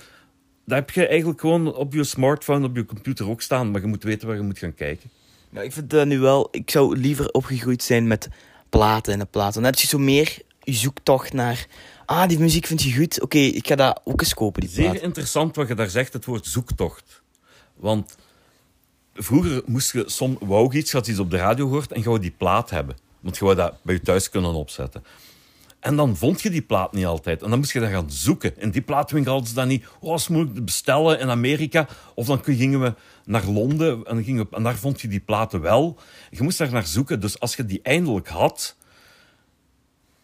dat 0.67 0.79
heb 0.79 0.91
je 0.91 1.07
eigenlijk 1.07 1.41
gewoon 1.41 1.75
op 1.75 1.95
je 1.95 2.05
smartphone, 2.05 2.67
op 2.67 2.77
je 2.77 2.85
computer 2.85 3.29
ook 3.29 3.43
staan. 3.43 3.71
Maar 3.71 3.81
je 3.81 3.87
moet 3.87 4.03
weten 4.03 4.27
waar 4.27 4.37
je 4.37 4.43
moet 4.43 4.59
gaan 4.59 4.75
kijken. 4.75 5.11
Ja, 5.51 5.61
ik 5.61 5.73
vind 5.73 5.91
dat 5.91 6.07
nu 6.07 6.19
wel... 6.19 6.49
Ik 6.51 6.71
zou 6.71 6.97
liever 6.97 7.31
opgegroeid 7.31 7.83
zijn 7.83 8.07
met 8.07 8.29
platen 8.69 9.13
en 9.13 9.19
de 9.19 9.25
platen. 9.25 9.63
Dan 9.63 9.71
heb 9.71 9.81
je 9.81 9.87
zo 9.87 9.99
meer 9.99 10.39
je 10.63 10.73
zoektocht 10.73 11.33
naar... 11.33 11.67
Ah, 12.07 12.29
die 12.29 12.39
muziek 12.39 12.67
vind 12.67 12.83
je 12.83 12.95
goed. 12.95 13.23
Oké, 13.23 13.39
ik 13.39 13.67
ga 13.67 13.75
dat 13.75 14.01
ook 14.05 14.21
eens 14.21 14.35
kopen, 14.35 14.61
die 14.61 14.71
Zeer 14.71 15.03
interessant 15.03 15.57
wat 15.57 15.69
je 15.69 15.75
daar 15.75 15.91
zegt, 15.91 16.13
het 16.13 16.25
woord 16.25 16.47
zoektocht. 16.47 17.23
Want 17.77 18.17
vroeger 19.15 19.63
moest 19.67 19.93
je 19.93 20.05
som, 20.07 20.37
wou 20.41 20.73
je 20.73 20.79
iets, 20.79 20.93
had 20.93 21.07
iets 21.07 21.19
op 21.19 21.31
de 21.31 21.37
radio 21.37 21.67
gehoord 21.67 21.93
en 21.93 22.01
je 22.01 22.07
wou 22.07 22.21
die 22.21 22.35
plaat 22.37 22.71
hebben. 22.71 22.97
Want 23.21 23.37
je 23.37 23.45
wou 23.45 23.57
dat 23.57 23.75
bij 23.83 23.95
je 23.95 24.01
thuis 24.01 24.31
kunnen 24.31 24.55
opzetten. 24.55 25.05
En 25.87 25.97
dan 25.97 26.17
vond 26.17 26.43
je 26.43 26.51
die 26.51 26.63
plaat 26.63 26.93
niet 26.93 27.07
altijd. 27.07 27.43
En 27.43 27.51
dan 27.51 27.59
moest 27.59 27.73
je 27.73 27.81
dat 27.81 27.91
gaan 27.91 28.11
zoeken. 28.11 28.59
In 28.59 28.71
die 28.71 28.83
plaatwinkel 28.83 29.33
hadden 29.33 29.49
ze 29.49 29.55
dat 29.55 29.67
niet. 29.67 29.87
Oh, 30.01 30.15
is 30.15 30.29
moeilijk 30.29 30.55
te 30.55 30.63
bestellen 30.63 31.21
in 31.21 31.29
Amerika. 31.29 31.87
Of 32.15 32.27
dan 32.27 32.45
gingen 32.45 32.81
we 32.81 32.95
naar 33.25 33.45
Londen 33.45 34.05
en, 34.05 34.47
en 34.51 34.63
daar 34.63 34.77
vond 34.77 35.01
je 35.01 35.09
die 35.09 35.21
platen 35.21 35.61
wel. 35.61 35.99
Je 36.31 36.43
moest 36.43 36.59
daar 36.59 36.73
naar 36.73 36.87
zoeken. 36.87 37.21
Dus 37.21 37.41
als 37.41 37.57
je 37.57 37.67
die 37.67 37.81
eindelijk 37.83 38.29
had, 38.29 38.77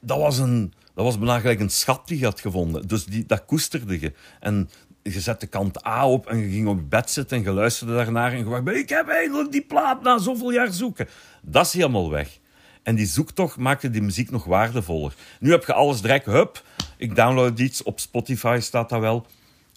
dat 0.01 0.19
was, 0.19 0.39
een, 0.39 0.73
dat 0.95 1.05
was 1.05 1.19
bijna 1.19 1.45
een 1.45 1.71
schat 1.71 2.09
die 2.09 2.19
je 2.19 2.25
had 2.25 2.41
gevonden. 2.41 2.87
Dus 2.89 3.05
die, 3.05 3.27
dat 3.27 3.45
koesterde 3.45 4.01
je. 4.01 4.13
En 4.41 4.71
je 5.03 5.21
zette 5.21 5.47
kant 5.47 5.87
A 5.87 6.09
op 6.09 6.27
en 6.27 6.39
je 6.39 6.49
ging 6.49 6.69
op 6.69 6.77
je 6.77 6.85
bed 6.85 7.11
zitten 7.11 7.37
en 7.37 7.43
je 7.43 7.51
luisterde 7.51 7.95
daarnaar 7.95 8.33
en 8.33 8.39
je 8.39 8.45
dacht, 8.45 8.77
ik 8.77 8.89
heb 8.89 9.09
eindelijk 9.09 9.53
die 9.53 9.65
plaat 9.65 10.03
na 10.03 10.19
zoveel 10.19 10.53
jaar 10.53 10.73
zoeken. 10.73 11.09
Dat 11.43 11.67
is 11.67 11.73
helemaal 11.73 12.11
weg. 12.11 12.41
En 12.83 12.95
die 12.95 13.07
zoektocht 13.07 13.57
maakte 13.57 13.91
die 13.91 14.03
muziek 14.03 14.31
nog 14.31 14.45
waardevoller. 14.45 15.15
Nu 15.41 15.51
heb 15.51 15.65
je 15.65 15.73
alles 15.73 16.01
direct, 16.01 16.27
hup, 16.27 16.63
ik 16.97 17.17
download 17.17 17.59
iets, 17.59 17.83
op 17.83 18.01
Spotify 18.01 18.59
staat 18.61 18.89
dat 18.89 19.01
wel. 19.01 19.27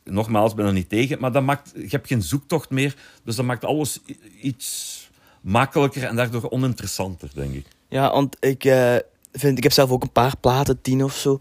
Nogmaals, 0.03 0.53
ben 0.53 0.65
er 0.65 0.73
niet 0.73 0.89
tegen, 0.89 1.19
maar 1.19 1.31
dat 1.31 1.43
maakt, 1.43 1.71
je 1.75 1.87
hebt 1.89 2.07
geen 2.07 2.21
zoektocht 2.21 2.69
meer, 2.69 2.95
dus 3.23 3.35
dat 3.35 3.45
maakt 3.45 3.65
alles 3.65 3.99
iets 4.41 5.09
makkelijker 5.41 6.03
en 6.03 6.15
daardoor 6.15 6.49
oninteressanter, 6.49 7.29
denk 7.33 7.53
ik. 7.53 7.65
Ja, 7.87 8.11
want 8.11 8.37
ik 8.39 8.65
eh, 8.65 8.95
vind... 9.31 9.57
Ik 9.57 9.63
heb 9.63 9.71
zelf 9.71 9.89
ook 9.89 10.03
een 10.03 10.11
paar 10.11 10.37
platen, 10.37 10.81
tien 10.81 11.03
of 11.03 11.15
zo. 11.15 11.37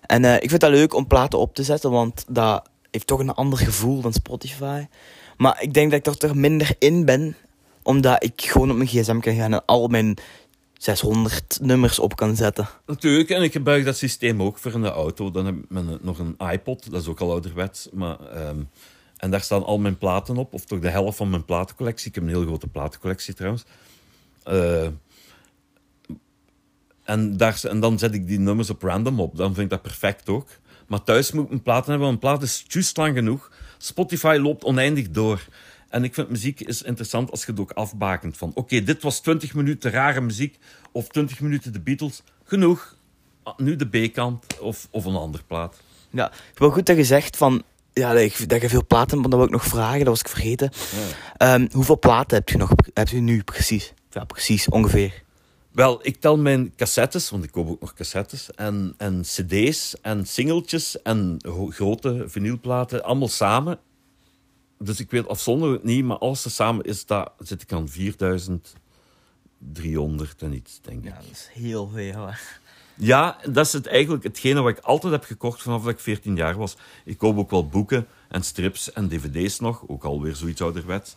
En 0.00 0.24
eh, 0.24 0.34
ik 0.34 0.48
vind 0.48 0.60
dat 0.60 0.70
leuk 0.70 0.94
om 0.94 1.06
platen 1.06 1.38
op 1.38 1.54
te 1.54 1.62
zetten, 1.62 1.90
want 1.90 2.24
dat 2.28 2.68
heeft 2.90 3.06
toch 3.06 3.18
een 3.18 3.34
ander 3.34 3.58
gevoel 3.58 4.00
dan 4.00 4.12
Spotify. 4.12 4.86
Maar 5.36 5.62
ik 5.62 5.74
denk 5.74 5.90
dat 5.90 6.14
ik 6.14 6.22
er 6.22 6.36
minder 6.36 6.74
in 6.78 7.04
ben, 7.04 7.36
omdat 7.82 8.24
ik 8.24 8.42
gewoon 8.42 8.70
op 8.70 8.76
mijn 8.76 8.88
gsm 8.88 9.18
kan 9.18 9.34
gaan 9.34 9.52
en 9.52 9.64
al 9.64 9.88
mijn 9.88 10.16
600 10.78 11.58
nummers 11.62 11.98
op 11.98 12.16
kan 12.16 12.36
zetten. 12.36 12.68
Natuurlijk, 12.86 13.30
en 13.30 13.42
ik 13.42 13.52
gebruik 13.52 13.84
dat 13.84 13.96
systeem 13.96 14.42
ook 14.42 14.58
voor 14.58 14.72
in 14.72 14.82
de 14.82 14.90
auto. 14.90 15.30
Dan 15.30 15.46
heb 15.46 15.56
ik 15.56 15.64
mijn- 15.68 15.98
nog 16.00 16.18
een 16.18 16.36
iPod, 16.52 16.90
dat 16.90 17.00
is 17.02 17.08
ook 17.08 17.20
al 17.20 17.30
ouderwets. 17.30 17.88
Maar, 17.92 18.20
ehm, 18.20 18.58
en 19.16 19.30
daar 19.30 19.40
staan 19.40 19.64
al 19.64 19.78
mijn 19.78 19.98
platen 19.98 20.36
op, 20.36 20.54
of 20.54 20.64
toch 20.64 20.78
de 20.78 20.88
helft 20.90 21.16
van 21.16 21.30
mijn 21.30 21.44
platencollectie. 21.44 22.08
Ik 22.08 22.14
heb 22.14 22.24
een 22.24 22.30
heel 22.30 22.42
grote 22.46 22.66
platencollectie 22.66 23.34
trouwens. 23.34 23.64
Eh, 24.42 24.86
en, 27.04 27.36
daar, 27.36 27.60
en 27.62 27.80
dan 27.80 27.98
zet 27.98 28.14
ik 28.14 28.26
die 28.26 28.38
nummers 28.38 28.70
op 28.70 28.82
random 28.82 29.20
op. 29.20 29.36
Dan 29.36 29.46
vind 29.54 29.64
ik 29.64 29.70
dat 29.70 29.82
perfect 29.82 30.28
ook. 30.28 30.48
Maar 30.86 31.02
thuis 31.02 31.32
moet 31.32 31.44
ik 31.44 31.50
een 31.50 31.62
platen 31.62 31.90
hebben, 31.90 32.08
want 32.08 32.12
een 32.22 32.28
plaat 32.28 32.42
is 32.42 32.64
juist 32.68 32.96
lang 32.96 33.14
genoeg. 33.16 33.50
Spotify 33.78 34.38
loopt 34.42 34.64
oneindig 34.64 35.10
door. 35.10 35.46
En 35.96 36.04
ik 36.04 36.14
vind 36.14 36.28
muziek 36.28 36.60
is 36.60 36.82
interessant 36.82 37.30
als 37.30 37.44
je 37.44 37.50
het 37.50 37.60
ook 37.60 37.72
afbakent. 37.72 38.36
Van 38.36 38.50
oké, 38.54 38.82
dit 38.82 39.02
was 39.02 39.20
20 39.20 39.54
minuten 39.54 39.90
rare 39.90 40.20
muziek. 40.20 40.58
Of 40.92 41.08
20 41.08 41.40
minuten 41.40 41.72
de 41.72 41.80
Beatles. 41.80 42.22
Genoeg. 42.44 42.96
Nu 43.56 43.76
de 43.76 43.86
B-kant 43.86 44.60
of, 44.60 44.88
of 44.90 45.04
een 45.04 45.14
ander 45.14 45.42
plaat. 45.46 45.76
Ja, 46.10 46.32
wel 46.54 46.70
goed 46.70 46.86
dat 46.86 46.96
je 46.96 47.04
zegt 47.04 47.36
van... 47.36 47.62
Ja, 47.92 48.12
dat 48.12 48.34
je, 48.34 48.68
veel 48.68 48.86
platen 48.86 49.18
hebt, 49.18 49.30
dat 49.30 49.38
wil 49.38 49.48
ik 49.48 49.52
nog 49.52 49.64
vragen, 49.64 49.98
dat 49.98 50.08
was 50.08 50.20
ik 50.20 50.28
vergeten. 50.28 50.70
Ehm, 51.36 51.66
hoeveel 51.72 51.98
platen 51.98 52.36
heb 52.36 52.48
je, 52.48 52.56
nog, 52.56 52.70
heb 52.94 53.08
je 53.08 53.20
nu 53.20 53.42
precies? 53.42 53.92
Ja, 54.10 54.24
precies, 54.24 54.68
ongeveer. 54.68 55.22
Wel, 55.72 55.98
ik 56.02 56.20
tel 56.20 56.38
mijn 56.38 56.72
cassettes, 56.76 57.30
want 57.30 57.44
ik 57.44 57.50
koop 57.50 57.68
ook 57.68 57.80
nog 57.80 57.94
cassettes, 57.94 58.50
en, 58.54 58.94
en 58.96 59.20
cd's 59.20 59.94
en 60.02 60.26
singeltjes 60.26 61.02
en 61.02 61.38
grote 61.68 62.24
vinylplaten, 62.26 63.04
allemaal 63.04 63.28
samen. 63.28 63.78
Dus 64.78 65.00
ik 65.00 65.10
weet 65.10 65.28
afzonderlijk 65.28 65.84
niet, 65.84 66.04
maar 66.04 66.18
alles 66.18 66.54
samen 66.54 66.84
is 66.84 67.06
dat, 67.06 67.32
zit 67.38 67.62
ik 67.62 67.72
aan 67.72 67.88
4300 67.88 70.42
en 70.42 70.52
iets, 70.52 70.78
denk 70.82 70.98
ik. 71.04 71.10
Ja, 71.10 71.16
dat 71.16 71.24
is 71.30 71.48
heel 71.52 71.88
veel. 71.88 72.26
hè. 72.26 72.32
Ja, 72.98 73.38
dat 73.50 73.66
is 73.66 73.72
het 73.72 73.86
eigenlijk 73.86 74.22
hetgene 74.24 74.60
wat 74.60 74.76
ik 74.78 74.84
altijd 74.84 75.12
heb 75.12 75.24
gekocht 75.24 75.62
vanaf 75.62 75.82
dat 75.82 75.92
ik 75.92 76.00
14 76.00 76.36
jaar 76.36 76.56
was. 76.56 76.76
Ik 77.04 77.18
koop 77.18 77.38
ook 77.38 77.50
wel 77.50 77.68
boeken 77.68 78.06
en 78.28 78.42
strips 78.42 78.92
en 78.92 79.08
dvd's 79.08 79.60
nog, 79.60 79.82
ook 79.86 80.04
alweer 80.04 80.36
zoiets 80.36 80.60
ouderwets. 80.60 81.14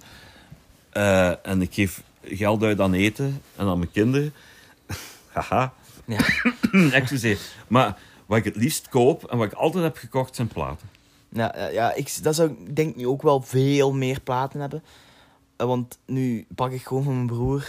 Eh, 0.89 1.47
en 1.47 1.61
ik 1.61 1.73
geef 1.73 2.03
geld 2.23 2.63
uit 2.63 2.79
aan 2.79 2.93
eten 2.93 3.41
en 3.55 3.67
aan 3.67 3.77
mijn 3.77 3.91
kinderen. 3.91 4.33
Haha, 5.33 5.73
Ja. 6.05 6.19
excuseer. 6.91 7.39
Maar 7.67 7.97
wat 8.25 8.37
ik 8.37 8.43
het 8.43 8.55
liefst 8.55 8.89
koop 8.89 9.23
en 9.23 9.37
wat 9.37 9.51
ik 9.51 9.57
altijd 9.57 9.83
heb 9.83 9.97
gekocht 9.97 10.35
zijn 10.35 10.47
platen. 10.47 10.89
Ja, 11.31 11.53
ja, 11.57 11.67
ja 11.67 11.93
ik, 11.93 12.17
dat 12.23 12.35
zou 12.35 12.49
ik 12.49 12.75
denk 12.75 12.95
nu 12.95 13.07
ook 13.07 13.21
wel 13.21 13.41
veel 13.41 13.93
meer 13.93 14.21
platen 14.21 14.59
hebben. 14.59 14.83
Eh, 15.55 15.67
Want 15.67 15.99
nu 16.05 16.45
pak 16.55 16.71
ik 16.71 16.83
gewoon 16.83 17.03
van 17.03 17.13
mijn 17.13 17.27
broer, 17.27 17.67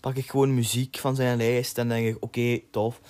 pak 0.00 0.16
ik 0.16 0.30
gewoon 0.30 0.54
muziek 0.54 0.98
van 0.98 1.16
zijn 1.16 1.36
lijst 1.36 1.78
en 1.78 1.88
denk 1.88 2.06
ik, 2.06 2.16
oké, 2.20 2.60
tof. 2.70 3.00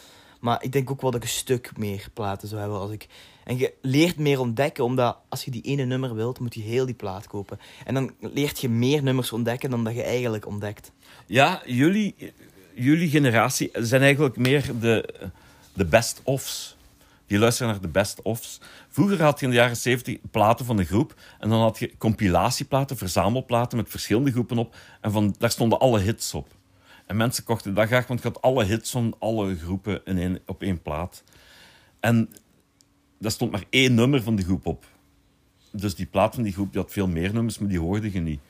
Maar 0.40 0.62
ik 0.62 0.72
denk 0.72 0.90
ook 0.90 1.00
wel 1.00 1.10
dat 1.10 1.22
ik 1.22 1.28
een 1.28 1.34
stuk 1.34 1.76
meer 1.76 2.08
platen 2.12 2.48
zou 2.48 2.60
hebben 2.60 2.78
als 2.78 2.90
ik... 2.90 3.06
En 3.44 3.58
je 3.58 3.72
leert 3.80 4.18
meer 4.18 4.40
ontdekken, 4.40 4.84
omdat 4.84 5.16
als 5.28 5.44
je 5.44 5.50
die 5.50 5.62
ene 5.62 5.84
nummer 5.84 6.14
wilt, 6.14 6.38
moet 6.38 6.54
je 6.54 6.60
heel 6.60 6.86
die 6.86 6.94
plaat 6.94 7.26
kopen. 7.26 7.58
En 7.84 7.94
dan 7.94 8.12
leert 8.20 8.60
je 8.60 8.68
meer 8.68 9.02
nummers 9.02 9.32
ontdekken 9.32 9.70
dan 9.70 9.84
dat 9.84 9.94
je 9.94 10.02
eigenlijk 10.02 10.46
ontdekt. 10.46 10.92
Ja, 11.26 11.62
jullie, 11.66 12.14
jullie 12.74 13.08
generatie 13.08 13.70
zijn 13.72 14.02
eigenlijk 14.02 14.36
meer 14.36 14.70
de, 14.80 15.14
de 15.72 15.84
best-ofs. 15.84 16.76
Die 17.30 17.38
luisteren 17.38 17.72
naar 17.72 17.80
de 17.80 17.88
best-ofs. 17.88 18.60
Vroeger 18.88 19.22
had 19.22 19.38
je 19.40 19.44
in 19.44 19.50
de 19.50 19.56
jaren 19.56 19.76
70 19.76 20.18
platen 20.30 20.66
van 20.66 20.76
de 20.76 20.84
groep. 20.84 21.14
En 21.38 21.48
dan 21.48 21.60
had 21.60 21.78
je 21.78 21.96
compilatieplaten, 21.98 22.96
verzamelplaten 22.96 23.76
met 23.76 23.90
verschillende 23.90 24.30
groepen 24.30 24.58
op. 24.58 24.76
En 25.00 25.12
van, 25.12 25.34
daar 25.38 25.50
stonden 25.50 25.78
alle 25.78 26.00
hits 26.00 26.34
op. 26.34 26.48
En 27.06 27.16
mensen 27.16 27.44
kochten 27.44 27.74
dat 27.74 27.86
graag, 27.86 28.06
want 28.06 28.22
je 28.22 28.28
had 28.28 28.42
alle 28.42 28.64
hits 28.64 28.90
van 28.90 29.14
alle 29.18 29.56
groepen 29.56 30.04
in 30.04 30.18
één, 30.18 30.38
op 30.46 30.62
één 30.62 30.82
plaat. 30.82 31.24
En 32.00 32.30
daar 33.18 33.30
stond 33.30 33.50
maar 33.50 33.64
één 33.70 33.94
nummer 33.94 34.22
van 34.22 34.36
de 34.36 34.42
groep 34.42 34.66
op. 34.66 34.84
Dus 35.72 35.94
die 35.94 36.06
plaat 36.06 36.34
van 36.34 36.42
die 36.42 36.52
groep 36.52 36.72
die 36.72 36.80
had 36.80 36.92
veel 36.92 37.08
meer 37.08 37.32
nummers, 37.32 37.58
maar 37.58 37.68
die 37.68 37.80
hoorde 37.80 38.12
je 38.12 38.20
niet. 38.20 38.40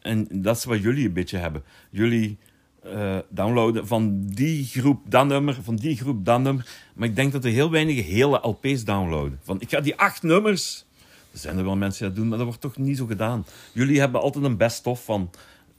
En 0.00 0.28
dat 0.30 0.56
is 0.56 0.64
wat 0.64 0.82
jullie 0.82 1.06
een 1.06 1.12
beetje 1.12 1.38
hebben. 1.38 1.62
Jullie 1.90 2.38
eh, 2.82 3.18
downloaden 3.28 3.86
van 3.86 4.26
die 4.26 4.64
groep 4.64 5.00
dat 5.10 5.26
nummer, 5.26 5.58
van 5.62 5.76
die 5.76 5.96
groep 5.96 6.24
dat 6.24 6.40
nummer. 6.40 6.66
Maar 6.94 7.08
ik 7.08 7.16
denk 7.16 7.32
dat 7.32 7.44
er 7.44 7.50
heel 7.50 7.70
weinig 7.70 8.06
hele 8.06 8.38
LP's 8.42 8.84
downloaden. 8.84 9.40
Van, 9.42 9.60
ik 9.60 9.70
ga 9.70 9.80
die 9.80 9.96
acht 9.96 10.22
nummers... 10.22 10.86
Er 11.32 11.38
zijn 11.38 11.58
er 11.58 11.64
wel 11.64 11.76
mensen 11.76 11.98
die 11.98 12.08
dat 12.08 12.16
doen, 12.16 12.28
maar 12.28 12.38
dat 12.38 12.46
wordt 12.46 12.62
toch 12.62 12.76
niet 12.76 12.96
zo 12.96 13.06
gedaan. 13.06 13.46
Jullie 13.72 14.00
hebben 14.00 14.20
altijd 14.20 14.44
een 14.44 14.56
best-of 14.56 15.04
van 15.04 15.30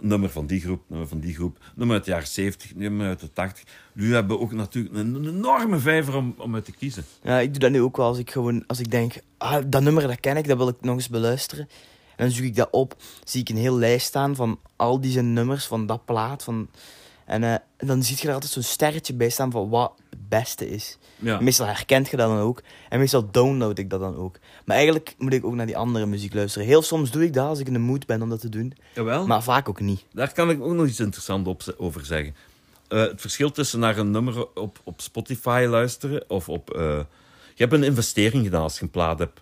nummer 0.01 0.29
van 0.29 0.45
die 0.45 0.61
groep, 0.61 0.81
nummer 0.87 1.07
van 1.07 1.19
die 1.19 1.33
groep, 1.33 1.57
nummer 1.75 1.95
uit 1.95 2.05
de 2.05 2.11
jaren 2.11 2.27
70, 2.27 2.75
nummer 2.75 3.07
uit 3.07 3.19
de 3.19 3.33
80. 3.33 3.63
Jullie 3.93 4.13
hebben 4.13 4.39
ook 4.39 4.51
natuurlijk 4.51 4.95
een, 4.95 5.15
een 5.15 5.27
enorme 5.27 5.77
vijver 5.77 6.15
om, 6.15 6.35
om 6.37 6.55
uit 6.55 6.65
te 6.65 6.71
kiezen. 6.71 7.03
Ja, 7.23 7.39
ik 7.39 7.49
doe 7.49 7.59
dat 7.59 7.71
nu 7.71 7.81
ook 7.81 7.97
wel 7.97 8.05
als 8.05 8.17
ik 8.17 8.31
gewoon, 8.31 8.63
als 8.67 8.79
ik 8.79 8.91
denk, 8.91 9.13
ah, 9.37 9.63
dat 9.67 9.81
nummer 9.81 10.07
dat 10.07 10.19
ken 10.19 10.37
ik, 10.37 10.47
dat 10.47 10.57
wil 10.57 10.67
ik 10.67 10.81
nog 10.81 10.95
eens 10.95 11.09
beluisteren. 11.09 11.69
Dan 12.19 12.31
zoek 12.31 12.45
ik 12.45 12.55
dat 12.55 12.67
op, 12.71 12.95
zie 13.23 13.41
ik 13.41 13.49
een 13.49 13.57
heel 13.57 13.77
lijst 13.77 14.07
staan 14.07 14.35
van 14.35 14.59
al 14.75 15.01
die 15.01 15.11
zijn 15.11 15.33
nummers 15.33 15.65
van 15.65 15.85
dat 15.85 16.05
plaat. 16.05 16.43
Van, 16.43 16.69
en 17.25 17.43
eh, 17.43 17.55
dan 17.77 18.03
zie 18.03 18.17
je 18.19 18.27
er 18.27 18.33
altijd 18.33 18.51
zo'n 18.51 18.63
sterretje 18.63 19.13
bij 19.13 19.29
staan 19.29 19.51
van 19.51 19.69
wat 19.69 19.93
het 20.09 20.29
beste 20.29 20.69
is. 20.69 20.97
Ja. 21.15 21.39
Meestal 21.39 21.65
herkent 21.65 22.09
je 22.09 22.17
dat 22.17 22.29
dan 22.29 22.39
ook. 22.39 22.61
En 22.89 22.99
meestal 22.99 23.31
download 23.31 23.77
ik 23.77 23.89
dat 23.89 23.99
dan 23.99 24.15
ook. 24.15 24.39
Maar 24.65 24.75
eigenlijk 24.75 25.15
moet 25.17 25.33
ik 25.33 25.45
ook 25.45 25.53
naar 25.53 25.65
die 25.65 25.77
andere 25.77 26.05
muziek 26.05 26.33
luisteren. 26.33 26.67
Heel 26.67 26.81
soms 26.81 27.11
doe 27.11 27.23
ik 27.23 27.33
dat 27.33 27.47
als 27.47 27.59
ik 27.59 27.67
in 27.67 27.73
de 27.73 27.79
mood 27.79 28.05
ben 28.05 28.21
om 28.21 28.29
dat 28.29 28.39
te 28.39 28.49
doen. 28.49 28.73
Jawel. 28.93 29.27
Maar 29.27 29.43
vaak 29.43 29.69
ook 29.69 29.79
niet. 29.79 30.05
Daar 30.13 30.33
kan 30.33 30.49
ik 30.49 30.61
ook 30.61 30.73
nog 30.73 30.87
iets 30.87 30.99
interessants 30.99 31.49
op, 31.49 31.63
over 31.77 32.05
zeggen. 32.05 32.35
Eh, 32.87 32.99
het 32.99 33.21
verschil 33.21 33.51
tussen 33.51 33.79
naar 33.79 33.97
een 33.97 34.11
nummer 34.11 34.55
op, 34.55 34.79
op 34.83 35.01
Spotify 35.01 35.65
luisteren 35.69 36.29
of 36.29 36.49
op. 36.49 36.69
eh, 36.73 36.99
je 37.55 37.65
hebt 37.65 37.73
een 37.73 37.83
investering 37.83 38.43
gedaan 38.43 38.61
als 38.61 38.75
je 38.77 38.83
een 38.83 38.89
plaat 38.89 39.19
hebt 39.19 39.39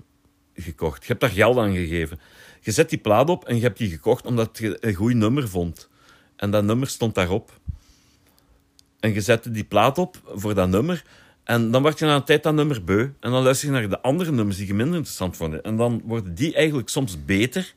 gekocht. 0.55 1.01
Je 1.01 1.07
hebt 1.07 1.21
daar 1.21 1.29
geld 1.29 1.57
aan 1.57 1.73
gegeven. 1.73 2.19
Je 2.61 2.71
zet 2.71 2.89
die 2.89 2.99
plaat 2.99 3.29
op 3.29 3.45
en 3.45 3.55
je 3.55 3.61
hebt 3.61 3.77
die 3.77 3.89
gekocht 3.89 4.25
omdat 4.25 4.57
je 4.57 4.77
een 4.79 4.93
goed 4.93 5.13
nummer 5.13 5.49
vond. 5.49 5.89
En 6.35 6.51
dat 6.51 6.63
nummer 6.63 6.87
stond 6.87 7.15
daarop. 7.15 7.59
En 8.99 9.13
je 9.13 9.21
zette 9.21 9.51
die 9.51 9.63
plaat 9.63 9.97
op 9.97 10.21
voor 10.35 10.53
dat 10.53 10.69
nummer. 10.69 11.03
En 11.43 11.71
dan 11.71 11.81
word 11.81 11.99
je 11.99 12.05
na 12.05 12.15
een 12.15 12.23
tijd 12.23 12.43
dat 12.43 12.53
nummer 12.53 12.83
beu. 12.83 12.99
En 13.19 13.31
dan 13.31 13.43
luister 13.43 13.67
je 13.67 13.73
naar 13.73 13.89
de 13.89 14.01
andere 14.01 14.31
nummers 14.31 14.57
die 14.57 14.67
je 14.67 14.73
minder 14.73 14.95
interessant 14.95 15.37
vond. 15.37 15.61
En 15.61 15.77
dan 15.77 16.01
worden 16.05 16.35
die 16.35 16.53
eigenlijk 16.55 16.89
soms 16.89 17.25
beter 17.25 17.73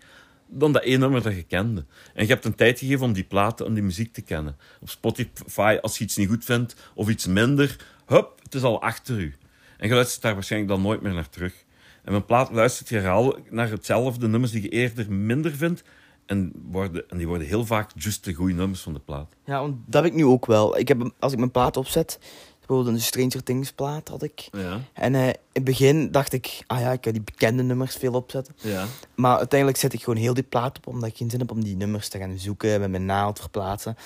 dan 0.47 0.73
dat 0.73 0.83
één 0.83 1.01
nummer 1.01 1.23
dat 1.23 1.35
je 1.35 1.43
kende. 1.43 1.85
En 2.15 2.27
je 2.27 2.33
hebt 2.33 2.45
een 2.45 2.55
tijd 2.55 2.79
gegeven 2.79 3.05
om 3.05 3.13
die 3.13 3.25
platen, 3.25 3.67
om 3.67 3.75
die 3.75 3.83
muziek 3.83 4.13
te 4.13 4.23
kennen. 4.23 4.57
Op 4.81 4.89
Spotify, 4.89 5.79
als 5.81 5.99
je 5.99 6.05
iets 6.05 6.17
niet 6.17 6.29
goed 6.29 6.45
vindt 6.45 6.77
of 6.95 7.09
iets 7.09 7.27
minder, 7.27 7.77
hup, 8.07 8.41
het 8.43 8.55
is 8.55 8.63
al 8.63 8.83
achter 8.83 9.19
u. 9.19 9.35
En 9.77 9.89
je 9.89 9.95
luistert 9.95 10.23
daar 10.23 10.35
waarschijnlijk 10.35 10.73
dan 10.73 10.83
nooit 10.83 11.01
meer 11.01 11.15
naar 11.15 11.29
terug. 11.29 11.55
En 12.05 12.13
mijn 12.13 12.25
plaat 12.25 12.51
luistert 12.51 12.89
je 12.89 13.35
naar 13.51 13.71
hetzelfde 13.71 14.29
nummers 14.29 14.53
die 14.53 14.63
je 14.63 14.69
eerder 14.69 15.13
minder 15.13 15.53
vindt. 15.53 15.83
En, 16.27 16.53
worden, 16.71 17.09
en 17.09 17.17
die 17.17 17.27
worden 17.27 17.47
heel 17.47 17.67
vaak 17.67 17.91
juist 17.95 18.25
de 18.25 18.33
goede 18.35 18.55
nummers 18.55 18.81
van 18.81 18.93
de 18.93 18.99
plaat. 18.99 19.35
Ja, 19.45 19.61
want 19.61 19.77
dat 19.87 20.03
heb 20.03 20.13
ik 20.13 20.19
nu 20.19 20.25
ook 20.25 20.47
wel. 20.47 20.79
Ik 20.79 20.89
heb, 20.89 21.13
als 21.19 21.33
ik 21.33 21.39
mijn 21.39 21.51
plaat 21.51 21.77
opzet, 21.77 22.19
bijvoorbeeld 22.59 22.97
een 22.97 23.03
Stranger 23.03 23.43
Things 23.43 23.73
plaat 23.73 24.09
had 24.09 24.23
ik. 24.23 24.49
Ja, 24.53 24.81
En 24.93 25.15
eh, 25.15 25.27
in 25.27 25.35
het 25.53 25.65
begin 25.65 26.11
dacht 26.11 26.33
ik, 26.33 26.63
ah 26.67 26.81
ja, 26.81 26.93
ik 26.93 27.01
kan 27.01 27.13
die 27.13 27.23
bekende 27.23 27.63
nummers 27.63 27.97
veel 27.97 28.13
opzetten. 28.13 28.55
ja. 28.57 28.87
Maar 29.15 29.39
uiteindelijk 29.39 29.79
zet 29.79 29.93
ik 29.93 30.03
gewoon 30.03 30.19
heel 30.19 30.35
die 30.35 30.43
plaat 30.43 30.77
op, 30.77 30.87
omdat 30.87 31.09
ik 31.09 31.17
geen 31.17 31.31
zin 31.31 31.39
heb 31.39 31.51
om 31.51 31.65
die 31.65 31.77
nummers 31.77 32.09
te 32.09 32.19
gaan 32.19 32.39
zoeken, 32.39 32.81
met 32.81 32.91
mijn 32.91 33.05
naald 33.05 33.39
verplaatsen. 33.41 33.97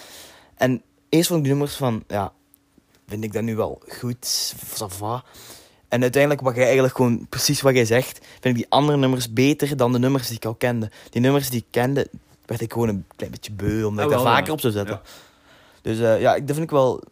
En 0.54 0.82
eerst 1.08 1.26
vond 1.26 1.38
ik 1.38 1.44
die 1.44 1.54
nummers 1.54 1.76
van, 1.76 2.04
ja, 2.08 2.32
vind 3.06 3.24
ik 3.24 3.32
dat 3.32 3.42
nu 3.42 3.56
wel 3.56 3.82
goed, 3.88 4.26
ça 4.80 4.86
va. 4.86 5.24
En 5.88 6.02
uiteindelijk, 6.02 6.42
wat 6.42 6.54
jij 6.54 6.64
eigenlijk 6.64 6.96
gewoon, 6.96 7.26
precies 7.28 7.60
wat 7.60 7.74
jij 7.74 7.84
zegt, 7.84 8.18
vind 8.40 8.44
ik 8.44 8.54
die 8.54 8.66
andere 8.68 8.98
nummers 8.98 9.32
beter 9.32 9.76
dan 9.76 9.92
de 9.92 9.98
nummers 9.98 10.26
die 10.28 10.36
ik 10.36 10.44
al 10.44 10.54
kende. 10.54 10.90
Die 11.10 11.20
nummers 11.20 11.50
die 11.50 11.60
ik 11.60 11.66
kende, 11.70 12.08
werd 12.46 12.60
ik 12.60 12.72
gewoon 12.72 12.88
een 12.88 13.04
klein 13.16 13.30
beetje 13.32 13.52
beu, 13.52 13.84
omdat 13.84 14.04
Ah, 14.04 14.10
ik 14.10 14.16
dat 14.16 14.22
wel, 14.22 14.32
vaker 14.32 14.46
ja. 14.46 14.52
op 14.52 14.60
zou 14.60 14.72
zetten. 14.72 14.94
Ja. 14.94 15.02
Dus 15.82 15.98
eh, 15.98 16.20
ja, 16.20 16.34
ik- 16.34 16.46
dat 16.46 16.56
vind 16.56 16.66
ik 16.68 16.72
wel 16.76 17.02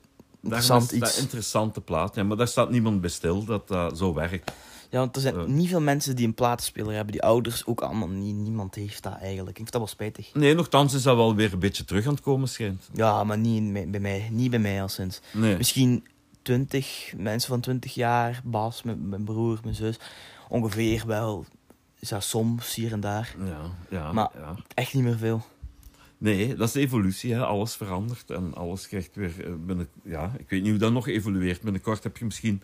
interessant 0.42 0.82
Daar 0.90 0.92
is 0.94 0.98
dat 1.00 1.08
iets. 1.10 1.18
interessante 1.20 1.80
plaat. 1.80 2.14
Ja, 2.14 2.22
maar 2.24 2.36
daar 2.36 2.48
staat 2.48 2.70
niemand 2.70 3.00
bij 3.00 3.10
stil 3.10 3.44
dat 3.44 3.68
dat 3.68 3.98
zo 3.98 4.14
werkt. 4.14 4.52
Ja, 4.90 4.98
want 4.98 5.16
er 5.16 5.22
zijn 5.22 5.34
Ja. 5.38 5.44
niet 5.46 5.68
veel 5.68 5.80
mensen 5.80 6.16
die 6.16 6.26
een 6.26 6.34
platenspeler 6.34 6.94
hebben. 6.94 7.12
Die 7.12 7.22
ouders 7.22 7.66
ook 7.66 7.80
allemaal 7.80 8.08
niet. 8.08 8.34
Niemand 8.36 8.74
heeft 8.74 9.02
dat 9.02 9.16
eigenlijk. 9.20 9.50
Ik 9.50 9.56
vind 9.56 9.70
dat 9.70 9.80
wel 9.80 9.90
spijtig. 9.90 10.30
Nee, 10.34 10.54
nogthans 10.54 10.94
is 10.94 11.02
dat 11.02 11.16
wel 11.16 11.34
weer 11.34 11.52
een 11.52 11.58
beetje 11.58 11.84
terug 11.84 12.06
aan 12.06 12.12
het 12.12 12.22
komen, 12.22 12.48
schijnt. 12.48 12.88
Ja, 12.92 13.24
maar 13.24 13.38
niet 13.38 13.90
bij 13.90 14.00
mij. 14.00 14.28
Niet 14.30 14.50
bij 14.50 14.58
mij 14.58 14.82
al 14.82 14.88
sinds. 14.88 15.20
Nee. 15.32 15.56
Misschien 15.56 16.04
20, 16.42 17.12
mensen 17.16 17.48
van 17.48 17.60
20 17.60 17.94
jaar. 17.94 18.40
Bas, 18.44 18.82
mijn, 18.82 19.08
mijn 19.08 19.24
broer, 19.24 19.58
mijn 19.62 19.74
zus. 19.74 19.98
Ongeveer 20.48 21.02
wel. 21.06 21.44
Is 21.98 22.08
dat 22.08 22.24
soms 22.24 22.74
hier 22.74 22.92
en 22.92 23.00
daar. 23.00 23.34
Ja, 23.44 23.60
ja, 23.90 24.12
Maar- 24.12 24.30
ja. 24.34 24.54
Echt 24.74 24.94
niet 24.94 25.02
meer 25.04 25.16
veel. 25.18 25.42
Nee, 26.18 26.54
dat 26.54 26.66
is 26.66 26.72
de 26.74 26.80
evolutie. 26.80 27.34
Hè. 27.34 27.44
Alles 27.44 27.74
verandert 27.76 28.30
en 28.30 28.54
alles 28.54 28.88
krijgt 28.88 29.10
weer... 29.14 29.44
eh, 29.46 29.52
Binnen, 29.66 29.88
ja, 30.04 30.32
ik 30.38 30.48
weet 30.50 30.60
niet 30.62 30.70
hoe 30.70 30.78
dat 30.78 30.92
nog 30.92 31.08
evolueert. 31.08 31.60
Binnenkort 31.60 32.02
heb 32.02 32.16
je 32.16 32.24
misschien 32.24 32.62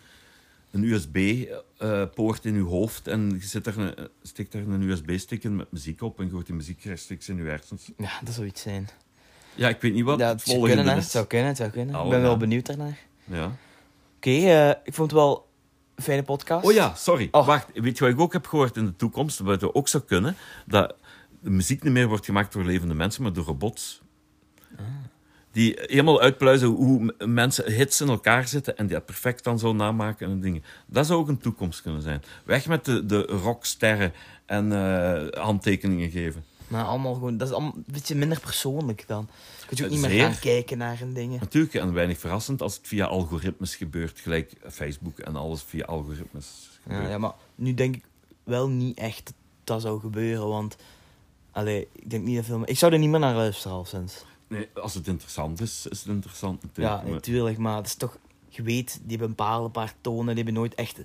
een 0.71 0.83
USB-poort 0.83 2.45
in 2.45 2.55
je 2.55 2.63
hoofd 2.63 3.07
en 3.09 3.31
je 3.31 3.47
zit 3.47 3.65
daar 3.65 3.77
een, 3.77 4.09
stikt 4.23 4.53
daar 4.53 4.63
een 4.63 4.83
USB-stick 4.83 5.45
in 5.45 5.57
met 5.57 5.73
muziek 5.73 6.03
op 6.03 6.19
en 6.21 6.27
je 6.27 6.33
hoort 6.33 6.47
die 6.47 6.55
muziek 6.55 6.83
rechtstreeks 6.85 7.29
in 7.29 7.37
je 7.37 7.43
hersens. 7.43 7.91
Ja, 7.97 8.11
dat 8.25 8.35
zou 8.35 8.47
iets 8.47 8.63
zijn. 8.63 8.89
Ja, 9.55 9.69
ik 9.69 9.81
weet 9.81 9.93
niet 9.95 10.05
wat 10.05 10.19
ja, 10.19 10.29
het 10.29 10.43
volgende 10.43 10.75
kunnen, 10.75 10.97
is. 10.97 11.03
Het 11.03 11.13
zou 11.13 11.27
kunnen, 11.27 11.49
het 11.49 11.57
zou 11.57 11.71
kunnen. 11.71 12.05
Ik 12.05 12.11
ben 12.11 12.21
wel 12.23 12.37
benieuwd 12.37 12.67
daarnaar. 12.67 12.99
Ja. 13.25 13.57
Oké, 14.19 14.31
eh, 14.31 14.69
ik 14.69 14.95
vond 14.95 15.11
het 15.11 15.21
wel 15.21 15.49
een 15.95 16.03
fijne 16.03 16.23
podcast. 16.23 16.67
Oh 16.67 16.73
ja, 16.73 16.95
sorry. 16.95 17.29
Oh. 17.31 17.47
Wacht, 17.47 17.67
weet 17.75 17.99
je 17.99 18.05
wat 18.05 18.13
ik 18.13 18.21
ook 18.21 18.33
heb 18.33 18.47
gehoord 18.47 18.77
in 18.77 18.85
de 18.85 18.97
toekomst? 18.97 19.45
Dat 19.45 19.61
het 19.61 19.75
ook 19.75 19.89
zou 19.89 20.03
kunnen? 20.03 20.37
Dat 20.67 20.95
de 21.41 21.51
muziek 21.51 21.83
niet 21.83 21.93
meer 21.93 22.09
wordt 22.09 22.25
gemaakt 22.25 22.53
door 22.53 22.65
levende 22.65 22.95
mensen, 22.95 23.23
maar 23.23 23.33
door 23.33 23.45
robots. 23.45 24.03
Ah. 24.77 24.85
Die 25.53 25.75
helemaal 25.77 26.21
uitpluizen 26.21 26.69
hoe 26.69 27.15
mensen 27.27 27.73
hits 27.73 28.01
in 28.01 28.09
elkaar 28.09 28.49
zitten 28.49 28.77
en 28.77 28.87
die 28.87 28.95
dat 28.95 29.07
perfect 29.07 29.45
dan 29.45 29.59
zo 29.59 29.73
namaken 29.73 30.31
en 30.31 30.41
dingen. 30.41 30.65
Dat 30.87 31.07
zou 31.07 31.21
ook 31.21 31.29
een 31.29 31.39
toekomst 31.39 31.83
kunnen 31.83 32.03
zijn. 32.03 32.23
Weg 32.45 32.67
met 32.67 32.85
de, 32.85 33.07
de 33.07 33.21
rocksterren 33.21 34.13
en 34.47 34.73
eh, 34.73 35.43
handtekeningen 35.43 36.11
geven. 36.11 36.45
Maar 36.69 36.85
allemaal 36.85 37.15
gewoon, 37.15 37.37
dat 37.37 37.49
is 37.49 37.55
allemaal 37.55 37.73
een 37.77 37.85
beetje 37.87 38.15
minder 38.15 38.41
persoonlijk 38.41 39.05
dan. 39.07 39.29
Je 39.61 39.67
kunt 39.67 39.79
je 39.79 39.85
ook 39.85 39.91
niet 39.91 40.01
meer 40.01 40.21
gaan 40.21 40.39
kijken 40.39 40.79
naar 40.79 41.01
een 41.01 41.13
dingen. 41.15 41.41
Natuurlijk, 41.41 41.75
en 41.75 41.93
weinig 41.93 42.19
verrassend 42.19 42.63
als 42.63 42.77
het 42.77 42.87
via 42.87 43.07
algoritmes 43.07 43.77
gebeurt, 43.77 44.19
gelijk 44.19 44.53
Facebook 44.71 45.19
en 45.19 45.37
alles 45.37 45.63
via 45.63 45.85
algoritmes 45.85 46.69
gebeurt. 46.83 47.03
Ja, 47.03 47.09
ja, 47.09 47.19
maar 47.19 47.33
nu 47.55 47.75
denk 47.75 47.97
ik 47.97 48.05
wel 48.45 48.69
niet 48.69 48.99
echt 48.99 49.25
dat 49.25 49.35
dat 49.65 49.83
zou 49.83 50.01
gebeuren, 50.01 50.49
want... 50.49 50.77
Allee, 51.51 51.89
ik 51.93 52.11
denk 52.11 52.25
niet 52.25 52.37
dat 52.37 52.45
veel... 52.45 52.63
Ik 52.65 52.79
zou 52.79 52.93
er 52.93 52.99
niet 52.99 53.11
meer 53.11 53.21
naar 53.21 53.35
luisteren 53.35 53.77
al 53.77 53.85
sinds. 53.85 54.25
Nee, 54.49 54.69
als 54.75 54.95
het 54.95 55.07
interessant 55.07 55.61
is, 55.61 55.87
is 55.91 55.99
het 55.99 56.09
interessant 56.09 56.63
Ja, 56.63 56.67
natuurlijk. 56.69 57.03
maar- 57.05 57.13
natuurlijk, 57.13 57.59
maar 57.59 57.77
het 57.77 57.87
is 57.87 57.95
toch... 57.95 58.19
Je 58.49 58.63
weet, 58.63 58.93
die 59.03 59.09
hebben 59.09 59.29
een 59.29 59.35
bepaalde 59.35 59.69
paar 59.69 59.95
tonen, 60.01 60.27
die 60.27 60.45
hebben 60.45 60.55
nooit 60.55 60.75
echt 60.75 60.99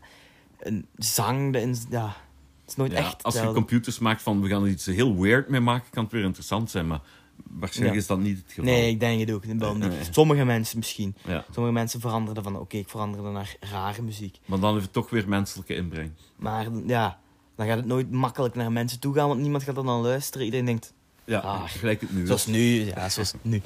een 0.59 0.85
zang... 0.97 1.55
erin- 1.55 1.77
Ja, 1.89 2.15
het 2.63 2.69
is 2.71 2.75
nooit 2.75 2.91
Ja, 2.91 2.97
echt 2.97 3.23
als 3.23 3.33
je 3.39 3.51
computers 3.51 3.99
maakt 3.99 4.21
van 4.21 4.41
we 4.41 4.47
gaan 4.49 4.63
er 4.63 4.69
iets 4.69 4.85
heel 4.85 5.19
weird 5.21 5.49
mee 5.49 5.59
maken, 5.59 5.91
kan 5.91 6.03
het 6.03 6.11
weer 6.13 6.23
interessant 6.23 6.71
zijn. 6.71 6.87
Maar 6.87 7.01
waarschijnlijk 7.49 7.95
Ja. 7.95 8.01
is 8.01 8.07
dat 8.07 8.19
niet 8.19 8.37
het 8.37 8.47
geval. 8.47 8.63
Nee, 8.63 8.89
ik 8.89 8.99
denk 8.99 9.19
het 9.19 9.31
ook 9.31 9.43
wel. 9.45 9.75
Nee. 9.75 9.89
Sommige 10.11 10.43
mensen 10.45 10.77
misschien. 10.77 11.15
Ja. 11.27 11.45
Sommige 11.51 11.73
mensen 11.73 11.99
veranderen 11.99 12.43
van, 12.43 12.59
oké, 12.59 12.77
ik 12.77 12.89
verander 12.89 13.21
dan 13.23 13.33
naar 13.33 13.55
rare 13.59 14.01
muziek. 14.01 14.39
Maar 14.45 14.59
dan 14.59 14.71
heeft 14.71 14.83
het 14.83 14.93
toch 14.93 15.09
weer 15.09 15.27
menselijke 15.29 15.75
inbreng. 15.75 16.11
Maar 16.35 16.67
ja, 16.85 17.19
dan 17.55 17.67
gaat 17.67 17.77
het 17.77 17.85
nooit 17.85 18.11
makkelijk 18.11 18.55
naar 18.55 18.71
mensen 18.71 18.99
toe 18.99 19.13
gaan, 19.13 19.27
want 19.27 19.39
niemand 19.39 19.63
gaat 19.63 19.77
er 19.77 19.83
dan 19.85 20.01
luisteren. 20.01 20.45
Iedereen 20.45 20.65
denkt, 20.65 20.93
Ja, 21.25 21.39
Ah, 21.39 21.63
gelijk 21.69 22.01
het 22.01 22.13
nu. 22.13 22.25
zoals 22.25 22.45
nu, 22.45 22.85
ja, 22.85 23.09
zoals 23.09 23.33
nu. 23.41 23.61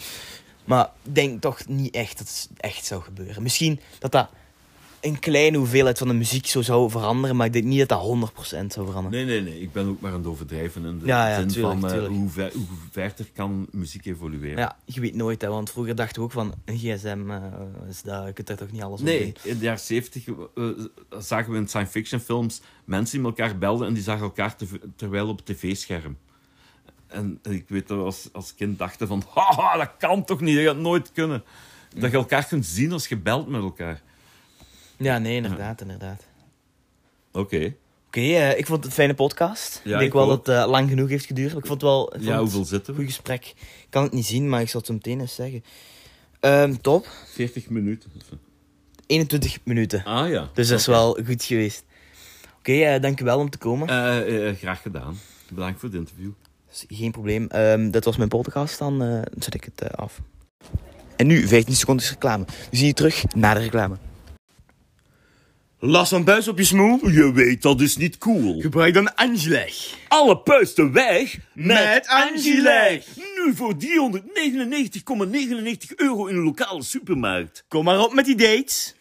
Maar 0.66 0.90
ik 1.04 1.16
denk 1.16 1.42
toch 1.42 1.68
niet 1.68 1.94
echt 1.96 2.18
dat 2.18 2.28
het 2.28 2.50
echt 2.58 2.86
zou 2.86 3.02
gebeuren. 3.04 3.44
Misschien 3.44 3.80
dat 4.00 4.12
dat 4.12 4.30
een 5.08 5.20
kleine 5.20 5.58
hoeveelheid 5.58 5.98
van 5.98 6.08
de 6.08 6.14
muziek 6.14 6.46
zo 6.46 6.62
zou 6.62 6.90
veranderen, 6.90 7.36
maar 7.36 7.46
ik 7.46 7.54
denk 7.54 7.66
niet 7.66 7.80
dat 7.80 7.90
dat 7.90 8.32
100% 8.32 8.66
zou 8.74 8.86
veranderen. 8.86 9.10
Nee, 9.12 9.26
nee, 9.26 9.42
nee. 9.52 9.62
Ik 9.62 9.72
ben 9.72 9.88
ook 9.88 10.00
maar 10.02 10.12
aan 10.12 10.18
het 10.18 10.28
overdrijven 10.28 10.86
in 10.86 11.00
de 11.00 11.06
Ja, 11.06 11.28
ja, 11.30 11.40
zin 11.40 11.48
tuurlijk, 11.48 11.80
van 11.80 11.90
eh, 11.90 11.94
tuurlijk. 11.96 12.14
hoe, 12.16 12.30
ver, 12.30 12.52
hoe 12.54 12.66
verder 12.92 13.26
kan 13.34 13.68
muziek 13.72 14.06
evolueren. 14.06 14.58
Ja, 14.58 14.78
je 14.86 15.00
weet 15.02 15.16
nooit, 15.16 15.42
hè, 15.42 15.48
want 15.48 15.72
vroeger 15.72 15.96
dachten 15.96 16.16
we 16.16 16.22
ook 16.28 16.32
van 16.32 16.54
een 16.66 16.78
gsm, 16.78 17.30
eh, 17.32 17.42
is 17.90 18.02
dat, 18.02 18.26
je 18.26 18.34
kunt 18.34 18.48
daar 18.48 18.58
toch 18.58 18.72
niet 18.72 18.82
alles 18.82 19.00
op 19.00 19.06
Nee, 19.06 19.20
doen. 19.24 19.52
in 19.52 19.58
de 19.58 19.64
jaren 19.64 19.80
70 19.80 20.26
zagen 21.20 21.52
we 21.52 21.58
in 21.58 21.68
science 21.68 21.92
fiction 21.92 22.20
films 22.20 22.62
mensen 22.86 23.18
die 23.18 23.28
elkaar 23.28 23.58
belden 23.58 23.88
en 23.88 23.94
die 23.94 24.04
zagen 24.04 24.24
elkaar 24.24 24.56
te- 24.56 24.80
terwijl 24.96 25.28
op 25.28 25.38
het 25.38 25.46
tv-scherm. 25.46 26.18
En 27.08 27.40
ik 27.50 27.66
weet 27.68 27.88
dat 27.88 27.98
we 27.98 28.04
als, 28.04 28.30
als 28.32 28.56
kind 28.56 28.78
dachten 28.78 29.08
van, 29.08 29.24
haha, 29.34 29.78
dat 29.78 29.92
kan 29.98 30.26
toch 30.26 30.42
niet, 30.42 30.56
dat 30.56 30.66
gaat 30.66 30.78
nooit 30.78 31.12
kunnen. 31.12 31.44
Dat 31.96 32.12
je 32.12 32.18
elkaar 32.18 32.46
kunt 32.48 32.66
zien 32.66 32.92
als 32.92 33.08
je 33.08 33.18
belt 33.18 33.48
met 33.48 33.62
elkaar. 33.62 34.02
Ja, 34.98 35.18
nee, 35.18 35.36
inderdaad, 35.36 35.82
inderdaad. 35.82 36.24
Oké. 37.32 37.74
Oké, 38.08 38.20
eh, 38.20 38.58
ik 38.58 38.66
vond 38.66 38.78
het 38.78 38.86
een 38.86 38.92
fijne 38.92 39.14
podcast. 39.14 39.82
Ja, 39.84 39.92
ik 39.92 39.98
denk 39.98 40.02
ik 40.02 40.14
wel 40.14 40.24
ook. 40.32 40.46
dat 40.46 40.56
het 40.56 40.64
eh, 40.66 40.70
lang 40.72 40.90
genoeg 40.90 41.10
heeft 41.10 41.26
geduurd. 41.26 41.50
maar 41.54 41.62
Ik 41.62 41.68
vond 41.68 41.82
het 41.82 41.90
wel 41.90 42.06
ik 42.08 42.14
vond 42.14 42.24
Ja, 42.26 42.40
hoeveel 42.40 42.66
zitten 42.66 42.94
goed 42.96 43.04
we? 43.04 43.10
gesprek. 43.10 43.46
Ik 43.58 43.88
kan 43.90 44.04
het 44.04 44.12
niet 44.14 44.26
zien, 44.26 44.50
maar 44.50 44.62
ik 44.62 44.70
zal 44.70 44.80
het 44.80 44.90
zo 44.90 44.94
meteen 44.96 45.20
eens 45.20 45.36
zeggen. 45.36 45.64
Ehm, 46.40 46.76
top. 46.82 47.08
40 47.34 47.70
minuten. 47.70 48.12
21 49.08 49.58
minuten. 49.64 50.04
Ah 50.04 50.30
ja. 50.30 50.50
Dus 50.54 50.68
dat 50.68 50.80
is 50.80 50.86
wel 50.86 51.18
goed 51.26 51.44
geweest. 51.44 51.84
Oké, 52.58 52.72
eh 52.72 53.02
dankjewel 53.02 53.40
om 53.40 53.50
te 53.50 53.58
komen. 53.58 53.88
Graag 54.56 54.82
gedaan. 54.82 55.18
Bedankt 55.50 55.80
voor 55.80 55.90
het 55.90 55.98
interview. 55.98 56.32
Dus 56.70 56.86
geen 56.88 57.12
probleem. 57.12 57.48
Ehm, 57.48 57.90
dat 57.92 58.04
was 58.06 58.18
mijn 58.18 58.30
podcast, 58.30 58.80
dan 58.80 59.24
zet 59.40 59.54
ik 59.54 59.64
het 59.76 59.96
af. 59.96 60.22
En 61.16 61.28
nu 61.28 61.48
15 61.48 61.76
seconden 61.76 62.06
reclame. 62.10 62.46
We 62.70 62.78
zien 62.78 62.88
je 62.88 62.94
terug 62.94 63.24
na 63.36 63.54
de 63.54 63.60
reclame. 63.60 63.98
Last 65.88 66.10
van 66.10 66.24
buis 66.24 66.48
op 66.48 66.58
je 66.58 66.64
smoel? 66.64 67.10
Je 67.10 67.32
weet, 67.32 67.62
dat 67.62 67.82
is 67.82 67.98
niet 67.98 68.18
cool. 68.18 68.62
Gebruik 68.62 68.94
dan 68.94 69.16
Angeleg. 69.16 69.98
Alle 70.08 70.38
puisten 70.38 70.92
weg 70.92 71.38
Met 71.54 72.08
Angileg. 72.08 73.06
Nu 73.16 73.56
voor 73.56 73.76
399,99 73.80 73.88
euro 75.96 76.26
in 76.26 76.36
een 76.36 76.44
lokale 76.44 76.84
supermarkt. 76.84 77.64
Kom 77.68 77.84
maar 77.84 78.00
op 78.00 78.14
met 78.14 78.26
die 78.26 78.36
dates. 78.36 78.96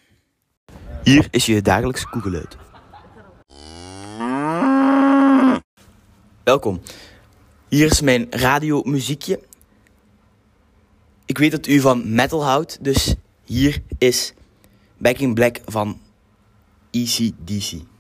Hier 1.03 1.29
is 1.31 1.46
je 1.46 1.62
dagelijkse 1.62 2.09
koegeluid. 2.09 2.57
Welkom. 6.44 6.81
Hier 7.68 7.90
is 7.90 8.01
mijn 8.01 8.27
radiomuziekje. 8.31 9.40
Ik 11.25 11.38
weet 11.38 11.51
dat 11.51 11.66
u 11.66 11.81
van 11.81 12.14
metal 12.14 12.44
houdt, 12.44 12.85
dus 12.85 13.14
hier 13.44 13.83
is 13.99 14.33
Back 14.99 15.18
in 15.18 15.35
Black 15.35 15.61
van 15.64 16.05
ECDC. 16.96 17.95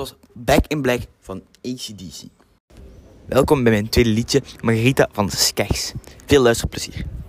was 0.00 0.14
Back 0.32 0.66
in 0.68 0.82
Black 0.82 1.00
van 1.20 1.42
ACDC. 1.62 2.22
Welkom 3.26 3.62
bij 3.62 3.72
mijn 3.72 3.88
tweede 3.88 4.10
liedje, 4.10 4.42
Margarita 4.60 5.08
van 5.12 5.30
Skeks. 5.30 5.92
Veel 6.26 6.42
luisterplezier. 6.42 7.19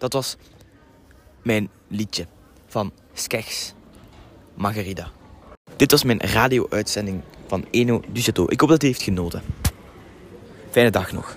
Dat 0.00 0.12
was 0.12 0.36
mijn 1.42 1.68
liedje 1.88 2.26
van 2.66 2.92
Skeks 3.12 3.74
Margarida. 4.54 5.10
Dit 5.76 5.90
was 5.90 6.04
mijn 6.04 6.20
radio-uitzending 6.20 7.22
van 7.46 7.64
Eno 7.70 8.02
Duseto. 8.08 8.44
Ik 8.48 8.60
hoop 8.60 8.68
dat 8.68 8.82
u 8.82 8.86
heeft 8.86 9.02
genoten. 9.02 9.42
Fijne 10.70 10.90
dag 10.90 11.12
nog. 11.12 11.36